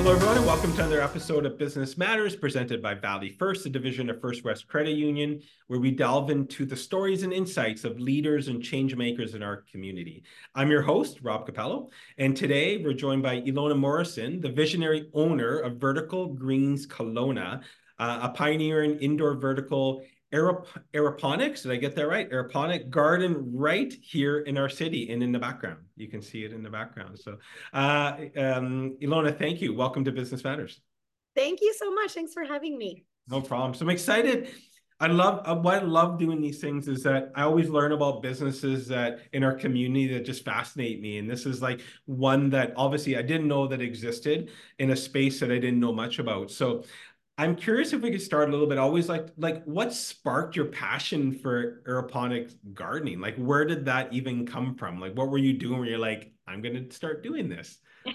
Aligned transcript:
Hello, 0.00 0.14
everyone, 0.14 0.38
and 0.38 0.46
welcome 0.46 0.72
to 0.72 0.78
another 0.78 1.02
episode 1.02 1.44
of 1.44 1.58
Business 1.58 1.98
Matters 1.98 2.34
presented 2.34 2.80
by 2.80 2.94
Valley 2.94 3.28
First, 3.28 3.66
a 3.66 3.68
division 3.68 4.08
of 4.08 4.18
First 4.18 4.44
West 4.44 4.66
Credit 4.66 4.92
Union, 4.96 5.42
where 5.66 5.78
we 5.78 5.90
delve 5.90 6.30
into 6.30 6.64
the 6.64 6.74
stories 6.74 7.22
and 7.22 7.34
insights 7.34 7.84
of 7.84 8.00
leaders 8.00 8.48
and 8.48 8.62
change 8.62 8.96
makers 8.96 9.34
in 9.34 9.42
our 9.42 9.58
community. 9.70 10.24
I'm 10.54 10.70
your 10.70 10.80
host, 10.80 11.18
Rob 11.20 11.46
Capello, 11.46 11.90
and 12.16 12.34
today 12.34 12.78
we're 12.82 12.94
joined 12.94 13.22
by 13.22 13.42
Ilona 13.42 13.78
Morrison, 13.78 14.40
the 14.40 14.48
visionary 14.48 15.10
owner 15.12 15.58
of 15.58 15.76
Vertical 15.76 16.28
Greens 16.28 16.86
Kelowna, 16.86 17.62
uh, 17.98 18.20
a 18.22 18.30
pioneer 18.30 18.84
in 18.84 18.98
indoor 19.00 19.34
vertical 19.34 20.02
aerop 20.32 20.66
aeroponics. 20.94 21.62
Did 21.62 21.72
I 21.72 21.76
get 21.76 21.96
that 21.96 22.06
right? 22.06 22.30
Aeroponic 22.30 22.90
garden 22.90 23.50
right 23.52 23.92
here 24.02 24.40
in 24.40 24.56
our 24.56 24.68
city 24.68 25.10
and 25.12 25.22
in 25.22 25.32
the 25.32 25.38
background. 25.38 25.78
You 25.96 26.08
can 26.08 26.22
see 26.22 26.44
it 26.44 26.52
in 26.52 26.62
the 26.62 26.70
background. 26.70 27.18
So, 27.18 27.38
uh, 27.72 28.16
um, 28.36 28.96
Ilona, 29.02 29.36
thank 29.36 29.60
you. 29.60 29.74
Welcome 29.74 30.04
to 30.04 30.12
Business 30.12 30.44
Matters. 30.44 30.80
Thank 31.34 31.60
you 31.60 31.74
so 31.76 31.92
much. 31.92 32.12
Thanks 32.12 32.32
for 32.32 32.44
having 32.44 32.78
me. 32.78 33.04
No 33.28 33.40
problem. 33.40 33.74
So 33.74 33.84
I'm 33.84 33.90
excited. 33.90 34.50
I 35.02 35.06
love 35.06 35.40
uh, 35.46 35.54
what 35.56 35.82
I 35.82 35.82
love 35.82 36.18
doing 36.18 36.42
these 36.42 36.60
things 36.60 36.86
is 36.86 37.02
that 37.04 37.32
I 37.34 37.42
always 37.42 37.70
learn 37.70 37.92
about 37.92 38.22
businesses 38.22 38.86
that 38.88 39.20
in 39.32 39.42
our 39.42 39.54
community 39.54 40.12
that 40.12 40.26
just 40.26 40.44
fascinate 40.44 41.00
me. 41.00 41.16
And 41.16 41.28
this 41.28 41.46
is 41.46 41.62
like 41.62 41.80
one 42.04 42.50
that 42.50 42.74
obviously 42.76 43.16
I 43.16 43.22
didn't 43.22 43.48
know 43.48 43.66
that 43.66 43.80
existed 43.80 44.50
in 44.78 44.90
a 44.90 44.96
space 44.96 45.40
that 45.40 45.50
I 45.50 45.58
didn't 45.58 45.80
know 45.80 45.94
much 45.94 46.18
about. 46.18 46.50
So 46.50 46.84
I'm 47.40 47.56
curious 47.56 47.94
if 47.94 48.02
we 48.02 48.10
could 48.10 48.20
start 48.20 48.50
a 48.50 48.52
little 48.52 48.66
bit. 48.66 48.76
Always 48.76 49.08
like 49.08 49.28
like 49.38 49.64
what 49.64 49.94
sparked 49.94 50.56
your 50.56 50.66
passion 50.66 51.32
for 51.32 51.82
aeroponic 51.88 52.54
gardening? 52.74 53.18
Like 53.18 53.36
where 53.36 53.64
did 53.64 53.86
that 53.86 54.12
even 54.12 54.46
come 54.46 54.74
from? 54.74 55.00
Like 55.00 55.14
what 55.14 55.30
were 55.30 55.38
you 55.38 55.54
doing 55.54 55.78
where 55.78 55.88
you're 55.88 55.98
like, 55.98 56.34
I'm 56.46 56.60
gonna 56.60 56.90
start 56.92 57.22
doing 57.22 57.48
this? 57.48 57.78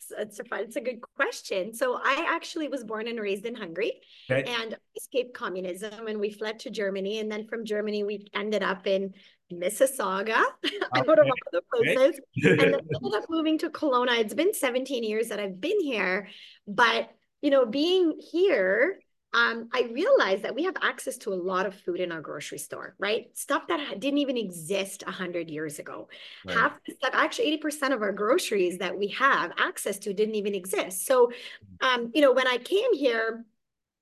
so 0.00 0.16
it's 0.18 0.40
a 0.40 0.44
fun, 0.44 0.64
it's 0.64 0.74
a 0.74 0.80
good 0.80 1.00
question. 1.14 1.74
So 1.74 2.00
I 2.02 2.26
actually 2.28 2.66
was 2.66 2.82
born 2.82 3.06
and 3.06 3.20
raised 3.20 3.46
in 3.46 3.54
Hungary 3.54 4.00
okay. 4.28 4.42
and 4.60 4.76
escaped 4.96 5.32
communism 5.32 6.08
and 6.08 6.18
we 6.18 6.30
fled 6.30 6.58
to 6.60 6.70
Germany. 6.70 7.20
And 7.20 7.30
then 7.30 7.46
from 7.46 7.64
Germany 7.64 8.02
we 8.02 8.26
ended 8.34 8.64
up 8.64 8.88
in 8.88 9.14
Mississauga, 9.52 10.42
okay. 10.64 10.76
out 10.92 11.18
of 11.20 11.26
all 11.26 11.52
the 11.52 11.62
places. 11.72 12.20
and 12.42 12.58
then 12.58 12.74
ended 12.74 13.14
up 13.14 13.26
moving 13.30 13.58
to 13.58 13.70
Kelowna. 13.70 14.18
It's 14.18 14.34
been 14.34 14.52
17 14.52 15.04
years 15.04 15.28
that 15.28 15.38
I've 15.38 15.60
been 15.60 15.80
here, 15.80 16.28
but 16.66 17.10
you 17.42 17.50
know, 17.50 17.66
being 17.66 18.18
here, 18.18 18.98
um, 19.36 19.68
I 19.72 19.90
realized 19.92 20.44
that 20.44 20.54
we 20.54 20.64
have 20.64 20.76
access 20.80 21.18
to 21.18 21.32
a 21.32 21.34
lot 21.34 21.66
of 21.66 21.74
food 21.74 22.00
in 22.00 22.10
our 22.10 22.22
grocery 22.22 22.58
store, 22.58 22.94
right? 22.98 23.26
Stuff 23.36 23.68
that 23.68 24.00
didn't 24.00 24.18
even 24.18 24.38
exist 24.38 25.04
100 25.04 25.50
years 25.50 25.78
ago. 25.78 26.08
Right. 26.46 26.56
Half 26.56 26.78
the 26.86 26.94
stuff, 26.94 27.10
actually 27.12 27.58
80% 27.58 27.92
of 27.92 28.00
our 28.00 28.12
groceries 28.12 28.78
that 28.78 28.96
we 28.96 29.08
have 29.08 29.52
access 29.58 29.98
to 30.00 30.14
didn't 30.14 30.36
even 30.36 30.54
exist. 30.54 31.04
So, 31.06 31.30
um, 31.80 32.10
you 32.14 32.22
know, 32.22 32.32
when 32.32 32.46
I 32.46 32.56
came 32.56 32.94
here, 32.94 33.44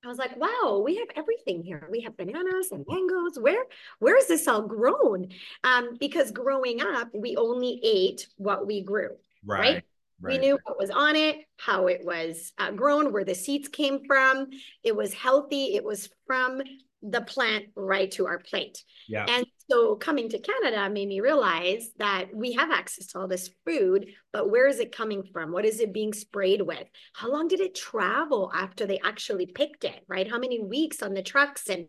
I 0.04 0.08
was 0.08 0.18
like, 0.18 0.36
wow, 0.36 0.82
we 0.84 0.96
have 0.96 1.08
everything 1.16 1.62
here. 1.62 1.88
We 1.90 2.02
have 2.02 2.16
bananas 2.16 2.70
and 2.70 2.84
mangoes. 2.86 3.38
Where, 3.38 3.64
where 3.98 4.18
is 4.18 4.28
this 4.28 4.46
all 4.46 4.62
grown? 4.62 5.28
Um, 5.64 5.96
because 5.98 6.30
growing 6.30 6.80
up, 6.80 7.08
we 7.14 7.36
only 7.36 7.80
ate 7.82 8.28
what 8.36 8.66
we 8.66 8.82
grew, 8.82 9.16
right? 9.44 9.74
right? 9.74 9.84
Right. 10.20 10.40
We 10.40 10.46
knew 10.46 10.58
what 10.64 10.78
was 10.78 10.90
on 10.90 11.16
it, 11.16 11.38
how 11.58 11.86
it 11.88 12.00
was 12.04 12.52
uh, 12.58 12.70
grown, 12.70 13.12
where 13.12 13.24
the 13.24 13.34
seeds 13.34 13.68
came 13.68 14.04
from. 14.06 14.48
It 14.82 14.94
was 14.96 15.12
healthy. 15.12 15.74
It 15.74 15.84
was 15.84 16.08
from 16.26 16.62
the 17.02 17.20
plant 17.20 17.66
right 17.76 18.10
to 18.12 18.26
our 18.26 18.38
plate. 18.38 18.82
Yeah. 19.08 19.26
And 19.28 19.44
so 19.70 19.96
coming 19.96 20.30
to 20.30 20.38
Canada 20.38 20.88
made 20.88 21.08
me 21.08 21.20
realize 21.20 21.90
that 21.98 22.34
we 22.34 22.52
have 22.52 22.70
access 22.70 23.08
to 23.08 23.18
all 23.18 23.28
this 23.28 23.50
food, 23.66 24.06
but 24.32 24.50
where 24.50 24.66
is 24.66 24.78
it 24.78 24.96
coming 24.96 25.22
from? 25.32 25.52
What 25.52 25.66
is 25.66 25.80
it 25.80 25.92
being 25.92 26.14
sprayed 26.14 26.62
with? 26.62 26.86
How 27.12 27.30
long 27.30 27.48
did 27.48 27.60
it 27.60 27.74
travel 27.74 28.50
after 28.54 28.86
they 28.86 29.00
actually 29.04 29.46
picked 29.46 29.84
it, 29.84 30.00
right? 30.08 30.30
How 30.30 30.38
many 30.38 30.62
weeks 30.62 31.02
on 31.02 31.12
the 31.12 31.22
trucks 31.22 31.68
and 31.68 31.86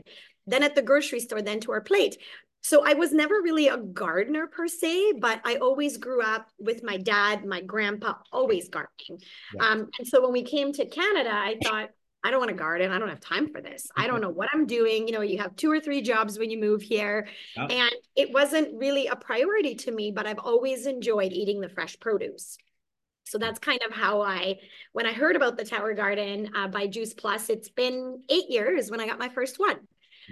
then 0.47 0.63
at 0.63 0.75
the 0.75 0.81
grocery 0.81 1.19
store, 1.19 1.41
then 1.41 1.59
to 1.61 1.71
our 1.71 1.81
plate. 1.81 2.17
So 2.65 2.83
I 2.83 2.95
was 2.95 3.13
never 3.13 3.35
really 3.43 3.67
a 3.67 3.77
gardener 3.77 4.47
per 4.47 4.67
se, 4.67 5.19
but 5.19 5.39
I 5.45 5.57
always 5.57 5.97
grew 5.97 6.23
up 6.23 6.49
with 6.57 6.81
my 6.81 6.97
dad, 6.97 7.45
my 7.45 7.61
grandpa, 7.61 8.15
always 8.31 8.69
gardening. 8.69 9.21
Yeah. 9.53 9.69
Um, 9.69 9.89
and 9.99 10.07
so 10.07 10.19
when 10.19 10.31
we 10.31 10.41
came 10.41 10.73
to 10.73 10.85
Canada, 10.87 11.29
I 11.31 11.57
thought, 11.63 11.89
I 12.23 12.31
don't 12.31 12.39
want 12.39 12.49
to 12.49 12.55
garden. 12.55 12.91
I 12.91 12.97
don't 12.97 13.09
have 13.09 13.19
time 13.19 13.51
for 13.51 13.61
this. 13.61 13.85
I 13.95 14.07
don't 14.07 14.19
know 14.19 14.31
what 14.31 14.49
I'm 14.51 14.65
doing. 14.65 15.07
You 15.07 15.13
know, 15.13 15.21
you 15.21 15.37
have 15.37 15.55
two 15.55 15.71
or 15.71 15.79
three 15.79 16.01
jobs 16.01 16.39
when 16.39 16.49
you 16.49 16.59
move 16.59 16.81
here. 16.81 17.27
And 17.55 17.91
it 18.15 18.33
wasn't 18.33 18.69
really 18.79 19.05
a 19.05 19.15
priority 19.15 19.75
to 19.75 19.91
me, 19.91 20.09
but 20.09 20.25
I've 20.25 20.39
always 20.39 20.87
enjoyed 20.87 21.33
eating 21.33 21.61
the 21.61 21.69
fresh 21.69 21.99
produce. 21.99 22.57
So 23.25 23.37
that's 23.37 23.59
kind 23.59 23.81
of 23.87 23.93
how 23.93 24.21
I, 24.21 24.57
when 24.91 25.05
I 25.05 25.13
heard 25.13 25.35
about 25.35 25.55
the 25.55 25.65
Tower 25.65 25.93
Garden 25.93 26.49
uh, 26.55 26.67
by 26.69 26.87
Juice 26.87 27.13
Plus, 27.13 27.51
it's 27.51 27.69
been 27.69 28.23
eight 28.27 28.49
years 28.49 28.89
when 28.89 28.99
I 28.99 29.05
got 29.05 29.19
my 29.19 29.29
first 29.29 29.59
one. 29.59 29.77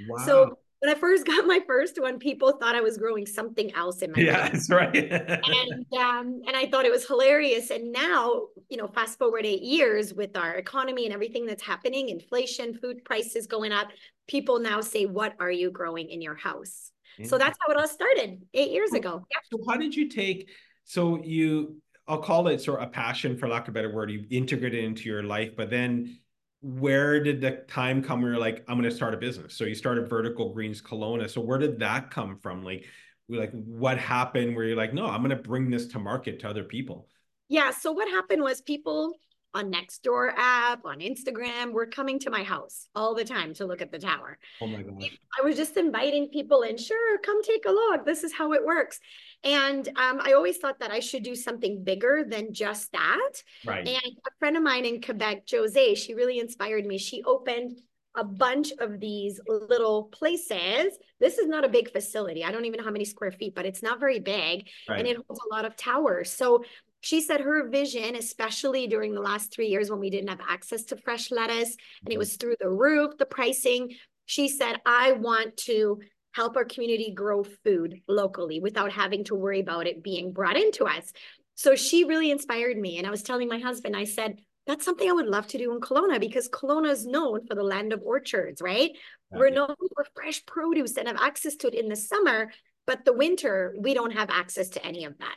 Wow. 0.10 0.26
So 0.26 0.58
when 0.84 0.94
I 0.94 1.00
first 1.00 1.26
got 1.28 1.48
my 1.48 1.62
first 1.66 2.00
one, 2.00 2.20
people 2.20 2.58
thought 2.58 2.76
I 2.76 2.82
was 2.82 2.98
growing 2.98 3.26
something 3.26 3.74
else 3.74 4.02
in 4.02 4.12
my 4.12 4.20
house. 4.20 4.26
yeah, 4.26 4.50
that's 4.50 4.70
right. 4.70 4.96
and 5.12 5.86
um, 5.98 6.42
and 6.46 6.56
I 6.56 6.68
thought 6.70 6.86
it 6.86 6.92
was 6.92 7.08
hilarious. 7.08 7.70
And 7.70 7.92
now, 7.94 8.48
you 8.70 8.78
know, 8.78 8.88
fast 8.88 9.18
forward 9.18 9.46
eight 9.46 9.62
years 9.62 10.14
with 10.14 10.36
our 10.36 10.56
economy 10.56 11.06
and 11.06 11.14
everything 11.14 11.46
that's 11.46 11.64
happening, 11.64 12.10
inflation, 12.10 12.78
food 12.78 13.06
prices 13.06 13.48
going 13.48 13.72
up, 13.72 13.88
people 14.28 14.60
now 14.60 14.82
say, 14.82 15.06
"What 15.06 15.36
are 15.40 15.52
you 15.52 15.72
growing 15.72 16.10
in 16.10 16.22
your 16.22 16.36
house?" 16.36 16.92
So 17.26 17.38
that's 17.38 17.58
how 17.62 17.72
it 17.72 17.78
all 17.78 17.88
started 17.88 18.42
eight 18.56 18.72
years 18.72 18.92
ago. 18.94 19.24
Yeah. 19.30 19.38
So 19.52 19.64
how 19.70 19.78
did 19.78 19.96
you 19.96 20.10
take? 20.10 20.50
So 20.84 21.24
you, 21.24 21.78
I'll 22.08 22.18
call 22.18 22.48
it 22.48 22.60
sort 22.60 22.82
of 22.82 22.88
a 22.88 22.92
passion, 22.92 23.38
for 23.38 23.48
lack 23.48 23.68
of 23.68 23.70
a 23.70 23.72
better 23.74 23.94
word. 23.94 24.10
You 24.10 24.26
integrate 24.32 24.74
it 24.74 24.84
into 24.84 25.04
your 25.04 25.22
life, 25.22 25.52
but 25.56 25.70
then 25.70 26.18
where 26.63 27.22
did 27.22 27.41
the 27.41 27.51
time 27.68 28.01
come 28.01 28.22
where 28.22 28.31
you're 28.31 28.40
like, 28.40 28.63
I'm 28.69 28.78
going 28.78 28.90
to 28.90 28.96
start 28.96 29.13
a 29.13 29.18
business? 29.18 29.53
So 29.53 29.66
you 29.66 29.75
started 29.75 30.09
Vertical 30.09 30.53
Greens 30.53 30.81
Kelowna. 30.81 31.29
So 31.29 31.41
where 31.41 31.57
did 31.57 31.78
that 31.79 32.09
come 32.09 32.38
from? 32.38 32.63
Like, 32.63 32.85
like 33.28 33.51
what 33.51 33.97
happened 33.97 34.56
where 34.56 34.66
you're 34.66 34.78
like, 34.78 34.94
no, 34.94 35.06
I'm 35.06 35.22
going 35.22 35.35
to 35.35 35.35
bring 35.35 35.69
this 35.69 35.88
to 35.88 36.00
market 36.00 36.40
to 36.40 36.50
other 36.50 36.63
people? 36.63 37.09
Yeah. 37.50 37.72
So 37.72 37.91
what 37.91 38.07
happened 38.07 38.41
was 38.41 38.62
people 38.62 39.13
on 39.53 39.72
Nextdoor 39.72 40.34
app, 40.38 40.85
on 40.85 41.00
Instagram, 41.00 41.73
were 41.73 41.85
coming 41.85 42.18
to 42.19 42.29
my 42.29 42.44
house 42.44 42.88
all 42.96 43.13
the 43.13 43.25
time 43.25 43.53
to 43.56 43.66
look 43.66 43.81
at 43.81 43.91
the 43.91 44.00
tower. 44.00 44.40
Oh 44.62 44.68
my 44.68 44.81
gosh. 44.81 45.12
I 45.40 45.46
was 45.46 45.57
just 45.57 45.75
inviting 45.78 46.29
people 46.29 46.62
in, 46.62 46.78
sure, 46.78 47.19
come 47.19 47.44
take 47.44 47.66
a 47.66 47.72
look. 47.72 48.06
This 48.06 48.23
is 48.23 48.34
how 48.34 48.53
it 48.53 48.66
works. 48.66 49.00
And 49.44 49.88
um, 49.90 50.22
I 50.22 50.34
always 50.34 50.58
thought 50.58 50.80
that 50.80 50.92
I 50.92 51.00
should 51.00 51.24
do 51.24 51.36
something 51.36 51.84
bigger 51.84 52.24
than 52.28 52.54
just 52.54 52.92
that. 52.94 53.44
Right. 53.66 53.88
And 53.88 53.98
a 53.98 54.31
friend 54.40 54.56
of 54.56 54.64
mine 54.64 54.86
in 54.86 55.02
Quebec, 55.02 55.44
Jose, 55.52 55.96
she 55.96 56.14
really 56.14 56.40
inspired 56.40 56.86
me. 56.86 56.98
She 56.98 57.24
opened 57.24 57.78
a 58.16 58.24
bunch 58.24 58.72
of 58.80 59.00
these 59.00 59.40
little 59.48 60.03
places. 60.03 60.98
This 61.20 61.40
is 61.40 61.48
not 61.48 61.66
a 61.66 61.70
big 61.70 61.92
facility. 61.92 62.44
I 62.44 62.52
don't 62.52 62.66
even 62.66 62.78
know 62.78 62.86
how 62.86 62.92
many 62.92 63.06
square 63.06 63.32
feet, 63.32 63.56
but 63.56 63.66
it's 63.66 63.82
not 63.82 64.00
very 64.00 64.20
big. 64.20 64.70
Right. 64.88 65.00
And 65.00 65.08
it 65.08 65.17
holds 65.17 65.41
a 65.44 65.53
lot 65.53 65.66
of 65.66 65.76
towers. 65.76 66.32
So 66.32 66.64
she 67.02 67.20
said 67.22 67.41
her 67.41 67.67
vision, 67.70 68.16
especially 68.16 68.88
during 68.88 69.14
the 69.14 69.22
last 69.22 69.52
three 69.52 69.67
years 69.67 69.90
when 69.90 70.00
we 70.00 70.09
didn't 70.09 70.29
have 70.29 70.40
access 70.47 70.84
to 70.85 70.97
fresh 70.97 71.32
lettuce 71.32 71.76
and 72.02 72.08
it 72.08 72.12
mm-hmm. 72.12 72.20
was 72.20 72.35
through 72.38 72.56
the 72.62 72.70
roof, 72.70 73.17
the 73.17 73.26
pricing, 73.26 73.96
she 74.26 74.47
said, 74.47 74.79
I 74.85 75.14
want 75.14 75.58
to 75.58 76.00
help 76.34 76.58
our 76.58 76.66
community 76.66 77.12
grow 77.12 77.44
food 77.44 78.02
locally 78.08 78.59
without 78.59 78.91
having 78.91 79.24
to 79.26 79.35
worry 79.35 79.59
about 79.59 79.88
it 79.88 80.03
being 80.03 80.32
brought 80.34 80.58
into 80.58 80.85
us. 80.85 81.14
So 81.56 81.76
she 81.76 82.03
really 82.03 82.32
inspired 82.32 82.78
me. 82.78 82.97
And 82.97 83.08
I 83.08 83.12
was 83.12 83.24
telling 83.24 83.47
my 83.47 83.59
husband, 83.59 83.96
I 83.96 84.03
said, 84.03 84.40
that's 84.66 84.85
something 84.85 85.09
I 85.09 85.14
would 85.14 85.28
love 85.28 85.47
to 85.47 85.58
do 85.58 85.74
in 85.74 85.82
Kelowna 85.82 86.20
because 86.20 86.50
Kelowna 86.50 86.90
is 86.90 87.06
known 87.06 87.46
for 87.46 87.53
the 87.53 87.64
land 87.64 87.94
of 87.94 88.02
orchards, 88.02 88.62
right? 88.62 88.91
We're 89.32 89.50
known 89.50 89.76
for 89.94 90.06
fresh 90.16 90.46
produce 90.46 90.96
and 90.97 91.08
have 91.08 91.18
access 91.20 91.56
to 91.58 91.68
it 91.68 91.74
in 91.74 91.90
the 91.90 91.96
summer, 91.96 92.52
but 92.86 93.03
the 93.03 93.14
winter, 93.14 93.76
we 93.78 93.94
don't 93.94 94.14
have 94.14 94.29
access 94.29 94.70
to 94.70 94.86
any 94.86 95.06
of 95.06 95.18
that. 95.18 95.36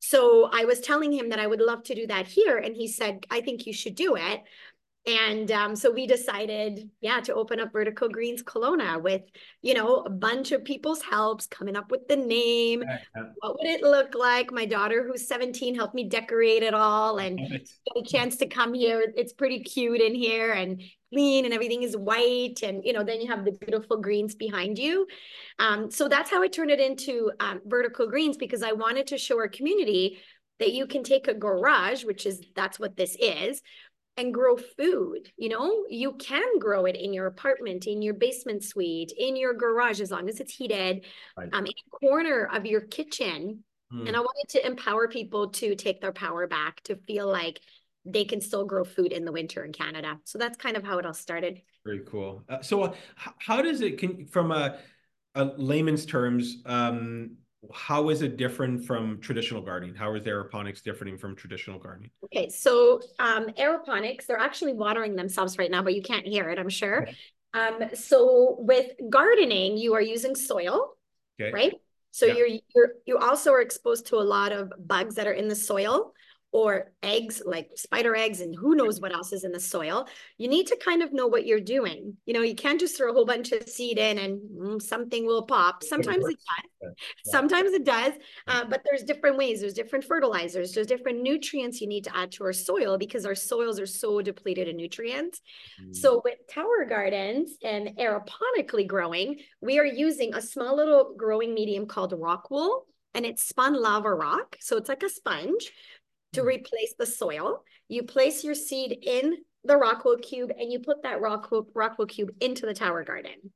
So 0.00 0.48
I 0.52 0.64
was 0.66 0.80
telling 0.80 1.12
him 1.12 1.30
that 1.30 1.40
I 1.40 1.46
would 1.46 1.60
love 1.60 1.82
to 1.84 1.94
do 1.94 2.06
that 2.06 2.26
here. 2.26 2.58
And 2.58 2.76
he 2.76 2.88
said, 2.88 3.26
I 3.30 3.40
think 3.40 3.66
you 3.66 3.72
should 3.72 3.94
do 3.94 4.16
it. 4.16 4.42
And 5.06 5.50
um, 5.52 5.76
so 5.76 5.90
we 5.90 6.06
decided, 6.06 6.88
yeah, 7.02 7.20
to 7.20 7.34
open 7.34 7.60
up 7.60 7.72
Vertical 7.72 8.08
Greens 8.08 8.42
Kelowna 8.42 9.02
with, 9.02 9.20
you 9.60 9.74
know, 9.74 9.98
a 9.98 10.08
bunch 10.08 10.50
of 10.52 10.64
people's 10.64 11.02
helps 11.02 11.46
coming 11.46 11.76
up 11.76 11.90
with 11.90 12.08
the 12.08 12.16
name. 12.16 12.82
What 13.40 13.58
would 13.58 13.66
it 13.66 13.82
look 13.82 14.14
like? 14.14 14.50
My 14.50 14.64
daughter, 14.64 15.06
who's 15.06 15.28
17, 15.28 15.74
helped 15.74 15.94
me 15.94 16.08
decorate 16.08 16.62
it 16.62 16.72
all 16.72 17.18
and 17.18 17.38
get 17.38 17.68
a 17.96 18.02
chance 18.02 18.36
to 18.36 18.46
come 18.46 18.72
here. 18.72 19.12
It's 19.14 19.34
pretty 19.34 19.60
cute 19.60 20.00
in 20.00 20.14
here 20.14 20.52
and 20.52 20.82
clean 21.12 21.44
and 21.44 21.52
everything 21.52 21.82
is 21.82 21.94
white. 21.94 22.62
And, 22.62 22.82
you 22.82 22.94
know, 22.94 23.04
then 23.04 23.20
you 23.20 23.28
have 23.28 23.44
the 23.44 23.52
beautiful 23.52 23.98
greens 23.98 24.34
behind 24.34 24.78
you. 24.78 25.06
Um, 25.58 25.90
so 25.90 26.08
that's 26.08 26.30
how 26.30 26.42
I 26.42 26.48
turned 26.48 26.70
it 26.70 26.80
into 26.80 27.30
um, 27.40 27.60
Vertical 27.66 28.08
Greens 28.08 28.38
because 28.38 28.62
I 28.62 28.72
wanted 28.72 29.08
to 29.08 29.18
show 29.18 29.36
our 29.36 29.48
community 29.48 30.18
that 30.60 30.72
you 30.72 30.86
can 30.86 31.02
take 31.02 31.28
a 31.28 31.34
garage, 31.34 32.04
which 32.04 32.26
is 32.26 32.40
that's 32.54 32.78
what 32.78 32.96
this 32.96 33.16
is, 33.20 33.60
and 34.16 34.32
grow 34.32 34.56
food. 34.56 35.30
You 35.36 35.48
know, 35.48 35.84
you 35.88 36.12
can 36.12 36.58
grow 36.58 36.84
it 36.84 36.96
in 36.96 37.12
your 37.12 37.26
apartment, 37.26 37.86
in 37.86 38.00
your 38.00 38.14
basement 38.14 38.62
suite, 38.62 39.12
in 39.16 39.36
your 39.36 39.54
garage, 39.54 40.00
as 40.00 40.10
long 40.10 40.28
as 40.28 40.40
it's 40.40 40.54
heated, 40.54 41.04
right. 41.36 41.48
um, 41.52 41.66
in 41.66 41.72
a 41.72 41.98
corner 41.98 42.48
of 42.52 42.64
your 42.64 42.82
kitchen. 42.82 43.64
Mm. 43.92 44.08
And 44.08 44.16
I 44.16 44.20
wanted 44.20 44.48
to 44.50 44.66
empower 44.66 45.08
people 45.08 45.50
to 45.50 45.74
take 45.74 46.00
their 46.00 46.12
power 46.12 46.46
back, 46.46 46.80
to 46.84 46.96
feel 46.96 47.26
like 47.26 47.60
they 48.04 48.24
can 48.24 48.40
still 48.40 48.64
grow 48.64 48.84
food 48.84 49.12
in 49.12 49.24
the 49.24 49.32
winter 49.32 49.64
in 49.64 49.72
Canada. 49.72 50.18
So 50.24 50.38
that's 50.38 50.58
kind 50.58 50.76
of 50.76 50.84
how 50.84 50.98
it 50.98 51.06
all 51.06 51.14
started. 51.14 51.60
Very 51.84 52.02
cool. 52.06 52.44
Uh, 52.48 52.60
so, 52.60 52.82
uh, 52.82 52.94
how 53.38 53.62
does 53.62 53.80
it, 53.80 53.98
can, 53.98 54.26
from 54.26 54.52
a, 54.52 54.78
a 55.34 55.44
layman's 55.56 56.06
terms, 56.06 56.62
um, 56.66 57.36
how 57.72 58.08
is 58.10 58.22
it 58.22 58.36
different 58.36 58.84
from 58.84 59.20
traditional 59.20 59.60
gardening? 59.60 59.94
How 59.94 60.14
is 60.14 60.24
aeroponics 60.24 60.82
different 60.82 61.20
from 61.20 61.36
traditional 61.36 61.78
gardening? 61.78 62.10
Okay, 62.24 62.48
so 62.48 63.00
um, 63.18 63.46
aeroponics, 63.58 64.26
they're 64.26 64.38
actually 64.38 64.72
watering 64.72 65.16
themselves 65.16 65.58
right 65.58 65.70
now, 65.70 65.82
but 65.82 65.94
you 65.94 66.02
can't 66.02 66.26
hear 66.26 66.50
it, 66.50 66.58
I'm 66.58 66.68
sure. 66.68 67.08
Um, 67.54 67.90
so 67.94 68.56
with 68.58 68.90
gardening, 69.08 69.76
you 69.76 69.94
are 69.94 70.02
using 70.02 70.34
soil, 70.34 70.96
okay. 71.40 71.52
right? 71.52 71.74
So 72.10 72.26
yeah. 72.26 72.34
you're 72.34 72.48
you're 72.74 72.88
you 73.06 73.18
also 73.18 73.52
are 73.52 73.60
exposed 73.60 74.06
to 74.06 74.16
a 74.16 74.22
lot 74.22 74.52
of 74.52 74.72
bugs 74.78 75.16
that 75.16 75.26
are 75.26 75.32
in 75.32 75.48
the 75.48 75.56
soil 75.56 76.14
or 76.54 76.92
eggs 77.02 77.42
like 77.44 77.68
spider 77.74 78.14
eggs 78.14 78.40
and 78.40 78.54
who 78.54 78.76
knows 78.76 79.00
what 79.00 79.12
else 79.12 79.32
is 79.32 79.42
in 79.42 79.50
the 79.50 79.58
soil 79.58 80.06
you 80.38 80.46
need 80.46 80.68
to 80.68 80.76
kind 80.76 81.02
of 81.02 81.12
know 81.12 81.26
what 81.26 81.46
you're 81.46 81.58
doing. 81.58 82.16
You 82.26 82.34
know 82.34 82.42
you 82.42 82.54
can't 82.54 82.78
just 82.78 82.96
throw 82.96 83.10
a 83.10 83.12
whole 83.12 83.26
bunch 83.26 83.50
of 83.50 83.68
seed 83.68 83.98
in 83.98 84.18
and 84.18 84.40
mm, 84.40 84.80
something 84.80 85.26
will 85.26 85.42
pop. 85.42 85.82
Sometimes 85.82 86.24
it 86.24 86.38
does. 86.80 86.92
Sometimes 87.24 87.72
it 87.72 87.84
does 87.84 88.12
uh, 88.46 88.64
but 88.66 88.82
there's 88.84 89.02
different 89.02 89.36
ways. 89.36 89.60
There's 89.60 89.74
different 89.74 90.04
fertilizers. 90.04 90.72
There's 90.72 90.86
different 90.86 91.22
nutrients 91.22 91.80
you 91.80 91.88
need 91.88 92.04
to 92.04 92.16
add 92.16 92.30
to 92.32 92.44
our 92.44 92.52
soil 92.52 92.98
because 92.98 93.26
our 93.26 93.34
soils 93.34 93.80
are 93.80 93.86
so 93.86 94.22
depleted 94.22 94.68
in 94.68 94.76
nutrients. 94.76 95.40
Mm. 95.82 95.94
so 95.96 96.22
with 96.24 96.38
tower 96.48 96.84
gardens 96.88 97.56
and 97.64 97.88
aeroponically 97.98 98.86
growing 98.86 99.40
we 99.60 99.78
are 99.80 99.84
using 99.84 100.34
a 100.34 100.40
small 100.40 100.76
little 100.76 101.14
growing 101.16 101.52
medium 101.52 101.86
called 101.86 102.14
rock 102.16 102.48
wool 102.50 102.86
and 103.14 103.24
it's 103.24 103.44
spun 103.44 103.80
lava 103.80 104.12
rock. 104.12 104.56
So 104.60 104.76
it's 104.76 104.88
like 104.88 105.02
a 105.02 105.08
sponge 105.08 105.72
to 106.34 106.42
hmm. 106.42 106.48
replace 106.48 106.94
the 106.98 107.06
soil. 107.06 107.64
You 107.88 108.02
place 108.02 108.44
your 108.44 108.54
seed 108.54 108.96
in 109.02 109.36
the 109.64 109.74
rockwool 109.74 110.22
cube 110.22 110.52
and 110.58 110.70
you 110.70 110.80
put 110.80 111.02
that 111.02 111.20
rockwool, 111.20 111.66
rockwool 111.72 112.08
cube 112.08 112.30
into 112.40 112.66
the 112.66 112.74
tower 112.74 113.04
garden. 113.04 113.52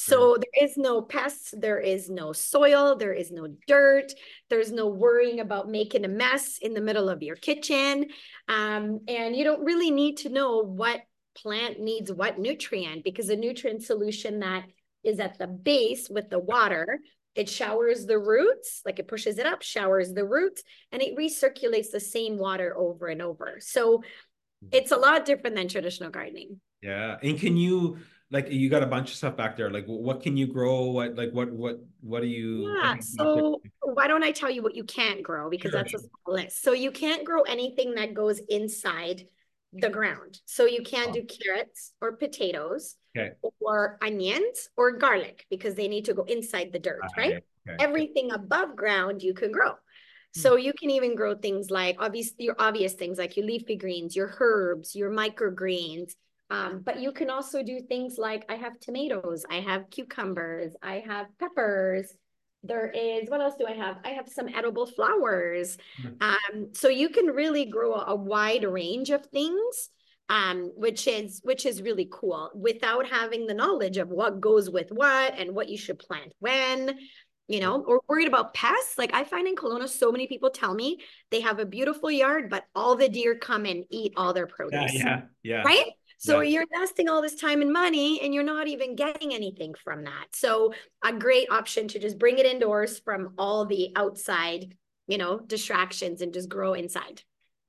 So 0.00 0.36
there 0.36 0.64
is 0.64 0.76
no 0.76 1.02
pests, 1.02 1.52
there 1.58 1.80
is 1.80 2.08
no 2.08 2.32
soil, 2.32 2.94
there 2.94 3.12
is 3.12 3.32
no 3.32 3.48
dirt, 3.66 4.12
there's 4.48 4.70
no 4.70 4.86
worrying 4.86 5.40
about 5.40 5.68
making 5.68 6.04
a 6.04 6.08
mess 6.08 6.58
in 6.62 6.72
the 6.72 6.80
middle 6.80 7.08
of 7.08 7.20
your 7.20 7.34
kitchen. 7.34 8.06
Um, 8.46 9.00
and 9.08 9.34
you 9.34 9.42
don't 9.42 9.64
really 9.64 9.90
need 9.90 10.18
to 10.18 10.28
know 10.28 10.62
what 10.62 11.00
plant 11.34 11.80
needs 11.80 12.12
what 12.12 12.38
nutrient 12.38 13.04
because 13.04 13.26
the 13.26 13.36
nutrient 13.36 13.82
solution 13.82 14.40
that 14.40 14.64
is 15.04 15.20
at 15.20 15.38
the 15.38 15.46
base 15.46 16.08
with 16.08 16.28
the 16.30 16.38
water 16.38 17.00
it 17.38 17.48
showers 17.48 18.04
the 18.04 18.18
roots, 18.18 18.82
like 18.84 18.98
it 18.98 19.06
pushes 19.06 19.38
it 19.38 19.46
up, 19.46 19.62
showers 19.62 20.12
the 20.12 20.24
roots, 20.24 20.62
and 20.90 21.00
it 21.00 21.16
recirculates 21.16 21.90
the 21.90 22.00
same 22.00 22.36
water 22.36 22.76
over 22.76 23.06
and 23.06 23.22
over. 23.22 23.58
So 23.60 23.98
hmm. 23.98 24.68
it's 24.72 24.90
a 24.90 24.96
lot 24.96 25.24
different 25.24 25.54
than 25.54 25.68
traditional 25.68 26.10
gardening. 26.10 26.60
Yeah. 26.82 27.16
And 27.22 27.38
can 27.38 27.56
you 27.56 27.98
like 28.30 28.50
you 28.50 28.68
got 28.68 28.82
a 28.82 28.86
bunch 28.86 29.10
of 29.10 29.16
stuff 29.16 29.38
back 29.38 29.56
there 29.56 29.70
like 29.70 29.86
what 29.86 30.20
can 30.20 30.36
you 30.36 30.46
grow 30.46 30.90
what 30.90 31.16
like 31.16 31.30
what 31.30 31.50
what 31.50 31.78
what 32.02 32.20
do 32.20 32.26
you 32.26 32.70
yeah 32.82 32.98
so 33.00 33.58
why 33.80 34.06
don't 34.06 34.22
i 34.22 34.30
tell 34.30 34.50
you 34.50 34.62
what 34.62 34.74
you 34.74 34.84
can't 34.84 35.22
grow 35.22 35.48
because 35.48 35.70
sure, 35.70 35.82
that's 35.82 35.94
a 35.94 36.30
list 36.30 36.62
so 36.62 36.74
you 36.74 36.90
can't 36.90 37.24
grow 37.24 37.40
anything 37.44 37.94
that 37.94 38.12
goes 38.12 38.38
inside 38.50 39.24
the 39.72 39.90
ground 39.90 40.40
so 40.46 40.64
you 40.64 40.82
can't 40.82 41.10
oh. 41.10 41.12
do 41.12 41.24
carrots 41.24 41.92
or 42.00 42.16
potatoes 42.16 42.96
okay. 43.16 43.32
or 43.60 43.98
onions 44.02 44.70
or 44.76 44.92
garlic 44.92 45.44
because 45.50 45.74
they 45.74 45.88
need 45.88 46.04
to 46.06 46.14
go 46.14 46.22
inside 46.24 46.72
the 46.72 46.78
dirt, 46.78 47.00
right? 47.16 47.42
Okay. 47.68 47.76
Everything 47.78 48.32
above 48.32 48.76
ground 48.76 49.22
you 49.22 49.34
can 49.34 49.52
grow. 49.52 49.70
Hmm. 49.70 50.40
So 50.40 50.56
you 50.56 50.72
can 50.72 50.90
even 50.90 51.14
grow 51.14 51.34
things 51.34 51.70
like 51.70 51.96
obvious 51.98 52.32
your 52.38 52.56
obvious 52.58 52.94
things 52.94 53.18
like 53.18 53.36
your 53.36 53.46
leafy 53.46 53.76
greens, 53.76 54.16
your 54.16 54.34
herbs, 54.40 54.94
your 54.94 55.10
microgreens. 55.10 56.12
Um, 56.50 56.80
but 56.82 57.00
you 57.00 57.12
can 57.12 57.28
also 57.28 57.62
do 57.62 57.80
things 57.80 58.16
like 58.16 58.46
I 58.48 58.54
have 58.54 58.80
tomatoes, 58.80 59.44
I 59.50 59.60
have 59.60 59.90
cucumbers, 59.90 60.72
I 60.82 61.02
have 61.06 61.26
peppers. 61.38 62.14
There 62.62 62.90
is 62.90 63.28
what 63.30 63.40
else 63.40 63.54
do 63.58 63.66
I 63.66 63.72
have? 63.72 63.98
I 64.04 64.10
have 64.10 64.28
some 64.28 64.48
edible 64.48 64.86
flowers. 64.86 65.78
Hmm. 66.00 66.08
Um, 66.20 66.68
so 66.72 66.88
you 66.88 67.08
can 67.08 67.26
really 67.26 67.66
grow 67.66 67.94
a, 67.94 68.06
a 68.08 68.16
wide 68.16 68.64
range 68.64 69.10
of 69.10 69.24
things 69.26 69.90
um, 70.28 70.72
which 70.76 71.06
is 71.06 71.40
which 71.42 71.64
is 71.64 71.82
really 71.82 72.08
cool 72.10 72.50
without 72.54 73.06
having 73.06 73.46
the 73.46 73.54
knowledge 73.54 73.96
of 73.96 74.08
what 74.08 74.40
goes 74.40 74.70
with 74.70 74.90
what 74.90 75.38
and 75.38 75.54
what 75.54 75.68
you 75.68 75.78
should 75.78 75.98
plant 75.98 76.32
when 76.40 76.98
you 77.46 77.60
know 77.60 77.82
or 77.82 78.02
worried 78.08 78.28
about 78.28 78.52
pests 78.52 78.98
like 78.98 79.14
i 79.14 79.24
find 79.24 79.48
in 79.48 79.56
Kelowna 79.56 79.88
so 79.88 80.12
many 80.12 80.26
people 80.26 80.50
tell 80.50 80.74
me 80.74 80.98
they 81.30 81.40
have 81.40 81.58
a 81.58 81.64
beautiful 81.64 82.10
yard 82.10 82.50
but 82.50 82.64
all 82.74 82.94
the 82.94 83.08
deer 83.08 83.36
come 83.36 83.64
and 83.64 83.84
eat 83.90 84.12
all 84.16 84.34
their 84.34 84.46
produce 84.46 84.92
yeah 84.92 85.02
yeah, 85.02 85.20
yeah. 85.42 85.62
right 85.62 85.86
so 86.18 86.40
yeah. 86.40 86.50
you're 86.50 86.66
investing 86.72 87.08
all 87.08 87.22
this 87.22 87.36
time 87.36 87.62
and 87.62 87.72
money 87.72 88.20
and 88.22 88.34
you're 88.34 88.44
not 88.44 88.68
even 88.68 88.94
getting 88.94 89.32
anything 89.32 89.74
from 89.82 90.04
that 90.04 90.26
so 90.32 90.72
a 91.04 91.12
great 91.12 91.50
option 91.50 91.88
to 91.88 91.98
just 91.98 92.18
bring 92.18 92.38
it 92.38 92.46
indoors 92.46 92.98
from 92.98 93.34
all 93.38 93.64
the 93.64 93.90
outside 93.96 94.74
you 95.06 95.18
know 95.18 95.38
distractions 95.38 96.20
and 96.20 96.34
just 96.34 96.48
grow 96.48 96.74
inside 96.74 97.22